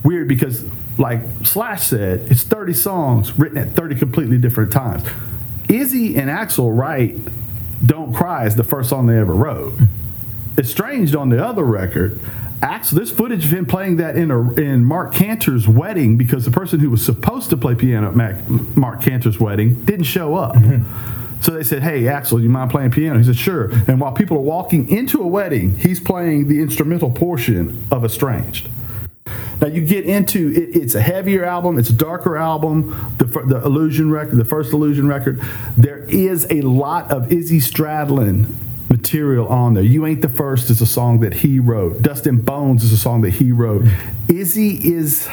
weird 0.04 0.28
because, 0.28 0.64
like 0.98 1.20
Slash 1.42 1.82
said, 1.82 2.30
it's 2.30 2.42
30 2.42 2.74
songs 2.74 3.38
written 3.38 3.56
at 3.58 3.70
30 3.70 3.96
completely 3.96 4.36
different 4.36 4.72
times. 4.72 5.02
Izzy 5.68 6.16
and 6.16 6.28
Axl 6.28 6.76
write 6.76 7.16
Don't 7.84 8.12
Cry 8.12 8.46
is 8.46 8.56
the 8.56 8.64
first 8.64 8.90
song 8.90 9.06
they 9.06 9.18
ever 9.18 9.34
wrote. 9.34 9.72
Mm-hmm. 9.72 10.60
Estranged 10.60 11.16
on 11.16 11.30
the 11.30 11.42
other 11.42 11.64
record, 11.64 12.20
Axl, 12.62 12.90
this 12.90 13.10
footage 13.10 13.44
of 13.44 13.52
him 13.52 13.66
playing 13.66 13.96
that 13.96 14.14
in 14.14 14.30
a, 14.30 14.52
in 14.52 14.84
Marc 14.84 15.12
Canter's 15.12 15.66
wedding 15.66 16.16
because 16.16 16.44
the 16.44 16.50
person 16.52 16.78
who 16.78 16.90
was 16.90 17.04
supposed 17.04 17.50
to 17.50 17.56
play 17.56 17.74
piano 17.74 18.08
at 18.08 18.16
Mac, 18.16 18.48
Marc 18.76 19.02
Canter's 19.02 19.40
wedding 19.40 19.84
didn't 19.84 20.04
show 20.04 20.36
up. 20.36 20.54
Mm-hmm. 20.54 21.40
So 21.42 21.50
they 21.50 21.64
said, 21.64 21.82
"Hey, 21.82 22.02
Axl, 22.02 22.40
you 22.40 22.48
mind 22.48 22.70
playing 22.70 22.92
piano?" 22.92 23.18
He 23.18 23.24
said, 23.24 23.36
"Sure." 23.36 23.68
And 23.88 24.00
while 24.00 24.12
people 24.12 24.36
are 24.36 24.42
walking 24.42 24.88
into 24.88 25.20
a 25.20 25.26
wedding, 25.26 25.76
he's 25.76 25.98
playing 25.98 26.46
the 26.46 26.60
instrumental 26.60 27.10
portion 27.10 27.84
of 27.90 28.04
"Estranged." 28.04 28.68
Now 29.60 29.66
you 29.66 29.84
get 29.84 30.04
into 30.04 30.50
it, 30.52 30.76
it's 30.76 30.94
a 30.94 31.00
heavier 31.00 31.44
album, 31.44 31.78
it's 31.78 31.90
a 31.90 31.94
darker 31.94 32.36
album. 32.36 33.14
The, 33.18 33.24
the 33.24 33.62
Illusion 33.64 34.10
record, 34.10 34.36
the 34.36 34.44
first 34.44 34.72
Illusion 34.72 35.08
record, 35.08 35.40
there 35.76 36.04
is 36.04 36.46
a 36.50 36.60
lot 36.62 37.10
of 37.10 37.32
Izzy 37.32 37.58
Stradlin 37.58 38.54
material 38.92 39.48
on 39.48 39.72
there. 39.72 39.82
You 39.82 40.06
Ain't 40.06 40.20
the 40.20 40.28
First 40.28 40.68
is 40.68 40.82
a 40.82 40.86
song 40.86 41.20
that 41.20 41.32
he 41.32 41.58
wrote. 41.58 42.02
Dust 42.02 42.26
N' 42.26 42.42
Bones 42.42 42.84
is 42.84 42.92
a 42.92 42.96
song 42.98 43.22
that 43.22 43.30
he 43.30 43.50
wrote. 43.50 43.86
Izzy 44.28 44.92
is 44.92 45.28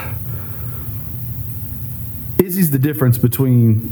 Izzy's 2.37 2.71
the 2.71 2.79
difference 2.79 3.17
between 3.17 3.91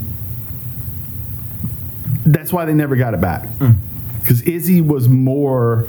that's 2.24 2.52
why 2.52 2.64
they 2.64 2.74
never 2.74 2.96
got 2.96 3.12
it 3.12 3.20
back. 3.20 3.46
Hmm. 3.58 3.72
Because 4.20 4.42
Izzy 4.42 4.80
was 4.80 5.08
more 5.08 5.86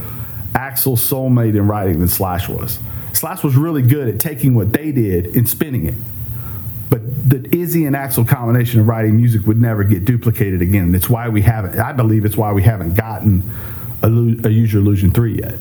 Axl's 0.53 1.01
soulmate 1.09 1.55
in 1.55 1.67
writing 1.67 1.99
than 1.99 2.09
Slash 2.09 2.49
was. 2.49 2.79
Slash 3.13 3.43
was 3.43 3.55
really 3.55 3.81
good 3.81 4.07
at 4.09 4.19
taking 4.19 4.55
what 4.55 4.73
they 4.73 4.91
did 4.91 5.35
and 5.37 5.47
spinning 5.47 5.85
it. 5.85 5.95
But 6.89 7.29
the 7.29 7.47
Izzy 7.55 7.85
and 7.85 7.95
Axl 7.95 8.27
combination 8.27 8.79
of 8.79 8.87
writing 8.87 9.15
music 9.17 9.45
would 9.45 9.61
never 9.61 9.83
get 9.83 10.05
duplicated 10.05 10.61
again. 10.61 10.85
And 10.85 10.95
it's 10.95 11.09
why 11.09 11.29
we 11.29 11.41
haven't, 11.43 11.77
I 11.79 11.91
believe 11.93 12.25
it's 12.25 12.37
why 12.37 12.51
we 12.51 12.63
haven't 12.63 12.95
gotten 12.95 13.43
a, 14.01 14.07
a 14.07 14.49
Use 14.49 14.73
Your 14.73 14.81
Illusion 14.81 15.11
3 15.11 15.37
yet. 15.41 15.55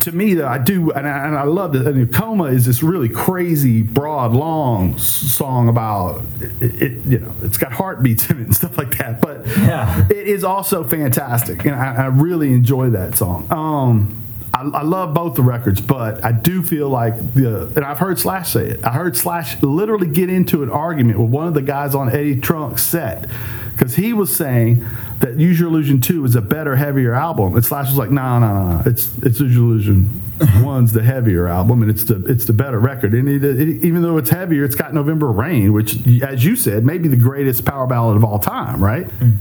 To 0.00 0.12
me, 0.12 0.32
though, 0.32 0.48
I 0.48 0.56
do, 0.56 0.90
and 0.92 1.06
I, 1.06 1.26
and 1.26 1.36
I 1.36 1.42
love 1.42 1.74
that. 1.74 1.86
I 1.86 1.92
mean, 1.92 2.08
Coma 2.08 2.44
is 2.44 2.64
this 2.64 2.82
really 2.82 3.10
crazy, 3.10 3.82
broad, 3.82 4.32
long 4.32 4.96
song 4.96 5.68
about 5.68 6.22
it, 6.40 6.82
it. 6.82 6.92
You 7.06 7.18
know, 7.18 7.34
it's 7.42 7.58
got 7.58 7.70
heartbeats 7.72 8.30
in 8.30 8.38
it 8.38 8.44
and 8.44 8.56
stuff 8.56 8.78
like 8.78 8.96
that. 8.96 9.20
But 9.20 9.46
Yeah. 9.58 10.06
it 10.08 10.26
is 10.26 10.44
also 10.44 10.82
fantastic, 10.84 11.66
and 11.66 11.74
I, 11.74 11.94
I 11.94 12.06
really 12.06 12.54
enjoy 12.54 12.88
that 12.90 13.14
song. 13.16 13.46
Um, 13.52 14.16
I, 14.52 14.62
I 14.62 14.82
love 14.82 15.14
both 15.14 15.36
the 15.36 15.42
records, 15.42 15.80
but 15.80 16.24
I 16.24 16.32
do 16.32 16.62
feel 16.62 16.88
like 16.88 17.16
the 17.34 17.70
and 17.76 17.84
I've 17.84 17.98
heard 17.98 18.18
Slash 18.18 18.52
say 18.52 18.66
it. 18.66 18.84
I 18.84 18.92
heard 18.92 19.16
Slash 19.16 19.62
literally 19.62 20.08
get 20.08 20.28
into 20.28 20.62
an 20.62 20.70
argument 20.70 21.20
with 21.20 21.30
one 21.30 21.46
of 21.46 21.54
the 21.54 21.62
guys 21.62 21.94
on 21.94 22.08
Eddie 22.08 22.40
Trunk's 22.40 22.82
set 22.82 23.28
because 23.72 23.94
he 23.94 24.12
was 24.12 24.34
saying 24.34 24.84
that 25.20 25.38
Use 25.38 25.60
Your 25.60 25.68
Illusion 25.68 26.00
Two 26.00 26.24
is 26.24 26.34
a 26.34 26.40
better, 26.40 26.76
heavier 26.76 27.14
album, 27.14 27.54
and 27.54 27.64
Slash 27.64 27.86
was 27.86 27.96
like, 27.96 28.10
"No, 28.10 28.38
no, 28.38 28.52
no, 28.52 28.76
no. 28.76 28.82
It's 28.86 29.16
it's 29.18 29.40
Use 29.40 29.54
Your 29.54 29.64
Illusion 29.64 30.22
One's 30.62 30.92
the 30.92 31.02
heavier 31.02 31.46
album, 31.46 31.82
and 31.82 31.90
it's 31.90 32.04
the 32.04 32.24
it's 32.24 32.46
the 32.46 32.52
better 32.52 32.78
record. 32.78 33.14
And 33.14 33.28
it, 33.28 33.44
it, 33.44 33.84
even 33.84 34.02
though 34.02 34.18
it's 34.18 34.30
heavier, 34.30 34.64
it's 34.64 34.74
got 34.74 34.94
November 34.94 35.30
Rain, 35.30 35.72
which, 35.72 35.96
as 36.22 36.44
you 36.44 36.56
said, 36.56 36.84
may 36.84 36.98
be 36.98 37.08
the 37.08 37.16
greatest 37.16 37.64
power 37.64 37.86
ballad 37.86 38.16
of 38.16 38.24
all 38.24 38.38
time, 38.38 38.82
right?" 38.82 39.06
Mm. 39.06 39.36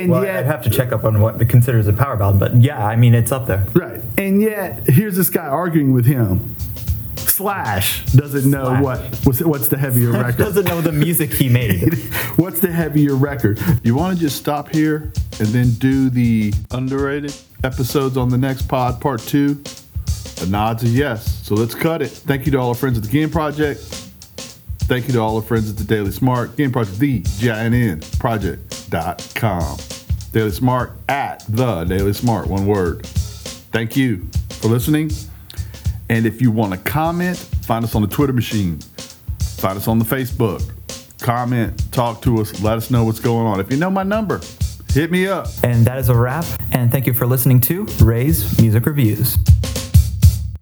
And 0.00 0.10
well, 0.10 0.24
yet, 0.24 0.36
I'd 0.36 0.46
have 0.46 0.62
to 0.64 0.70
check 0.70 0.92
up 0.92 1.04
on 1.04 1.20
what 1.20 1.40
it 1.40 1.48
considers 1.48 1.86
a 1.86 1.92
power 1.92 2.16
ballad, 2.16 2.38
but 2.40 2.54
yeah, 2.56 2.84
I 2.84 2.96
mean 2.96 3.14
it's 3.14 3.30
up 3.32 3.46
there. 3.46 3.66
right. 3.74 4.00
And 4.18 4.40
yet, 4.42 4.88
here's 4.88 5.16
this 5.16 5.30
guy 5.30 5.46
arguing 5.46 5.92
with 5.92 6.06
him. 6.06 6.54
Slash 7.16 8.04
doesn't 8.12 8.50
know 8.50 8.64
Slash. 8.66 8.82
what 8.82 9.00
what's, 9.24 9.40
what's 9.42 9.68
the 9.68 9.78
heavier 9.78 10.10
record. 10.12 10.36
Doesn't 10.36 10.64
know 10.66 10.80
the 10.80 10.92
music 10.92 11.32
he 11.32 11.48
made. 11.60 11.94
what's 12.36 12.60
the 12.60 12.70
heavier 12.70 13.14
record? 13.14 13.58
You 13.82 13.94
want 13.94 14.16
to 14.16 14.20
just 14.20 14.36
stop 14.36 14.68
here 14.68 15.12
and 15.38 15.48
then 15.48 15.70
do 15.74 16.10
the 16.10 16.52
underrated 16.72 17.34
episodes 17.64 18.16
on 18.16 18.28
the 18.28 18.38
next 18.38 18.62
pod, 18.68 19.00
part 19.00 19.20
two? 19.20 19.54
The 19.54 20.46
nods 20.50 20.84
are 20.84 20.88
yes. 20.88 21.46
So 21.46 21.54
let's 21.54 21.74
cut 21.74 22.02
it. 22.02 22.08
Thank 22.10 22.44
you 22.46 22.52
to 22.52 22.58
all 22.58 22.68
our 22.70 22.74
friends 22.74 22.98
at 22.98 23.04
the 23.04 23.10
Game 23.10 23.30
Project. 23.30 23.80
Thank 23.80 25.06
you 25.06 25.14
to 25.14 25.20
all 25.20 25.36
our 25.36 25.42
friends 25.42 25.70
at 25.70 25.76
the 25.78 25.84
Daily 25.84 26.10
Smart. 26.10 26.56
Game 26.56 26.70
Project, 26.72 26.98
the 26.98 27.20
G-I-N-N 27.38 28.00
project.com. 28.92 29.78
Daily 30.32 30.50
Smart 30.50 30.92
at 31.08 31.44
the 31.48 31.84
Daily 31.84 32.12
Smart, 32.12 32.46
one 32.46 32.66
word. 32.66 33.04
Thank 33.06 33.96
you 33.96 34.28
for 34.50 34.68
listening. 34.68 35.10
And 36.08 36.26
if 36.26 36.40
you 36.40 36.50
want 36.50 36.72
to 36.72 36.78
comment, 36.78 37.38
find 37.38 37.84
us 37.84 37.94
on 37.94 38.02
the 38.02 38.08
Twitter 38.08 38.32
machine. 38.32 38.78
Find 39.58 39.76
us 39.76 39.88
on 39.88 39.98
the 39.98 40.04
Facebook. 40.04 40.62
Comment, 41.20 41.92
talk 41.92 42.20
to 42.22 42.40
us, 42.40 42.60
let 42.62 42.76
us 42.76 42.90
know 42.90 43.04
what's 43.04 43.20
going 43.20 43.46
on. 43.46 43.60
If 43.60 43.70
you 43.70 43.76
know 43.76 43.90
my 43.90 44.02
number, 44.02 44.40
hit 44.92 45.10
me 45.10 45.26
up. 45.26 45.46
and 45.62 45.86
that 45.86 45.98
is 45.98 46.08
a 46.08 46.16
wrap. 46.16 46.44
And 46.72 46.90
thank 46.90 47.06
you 47.06 47.14
for 47.14 47.26
listening 47.26 47.60
to 47.62 47.84
Rae's 48.00 48.60
Music 48.60 48.84
Reviews. 48.86 49.36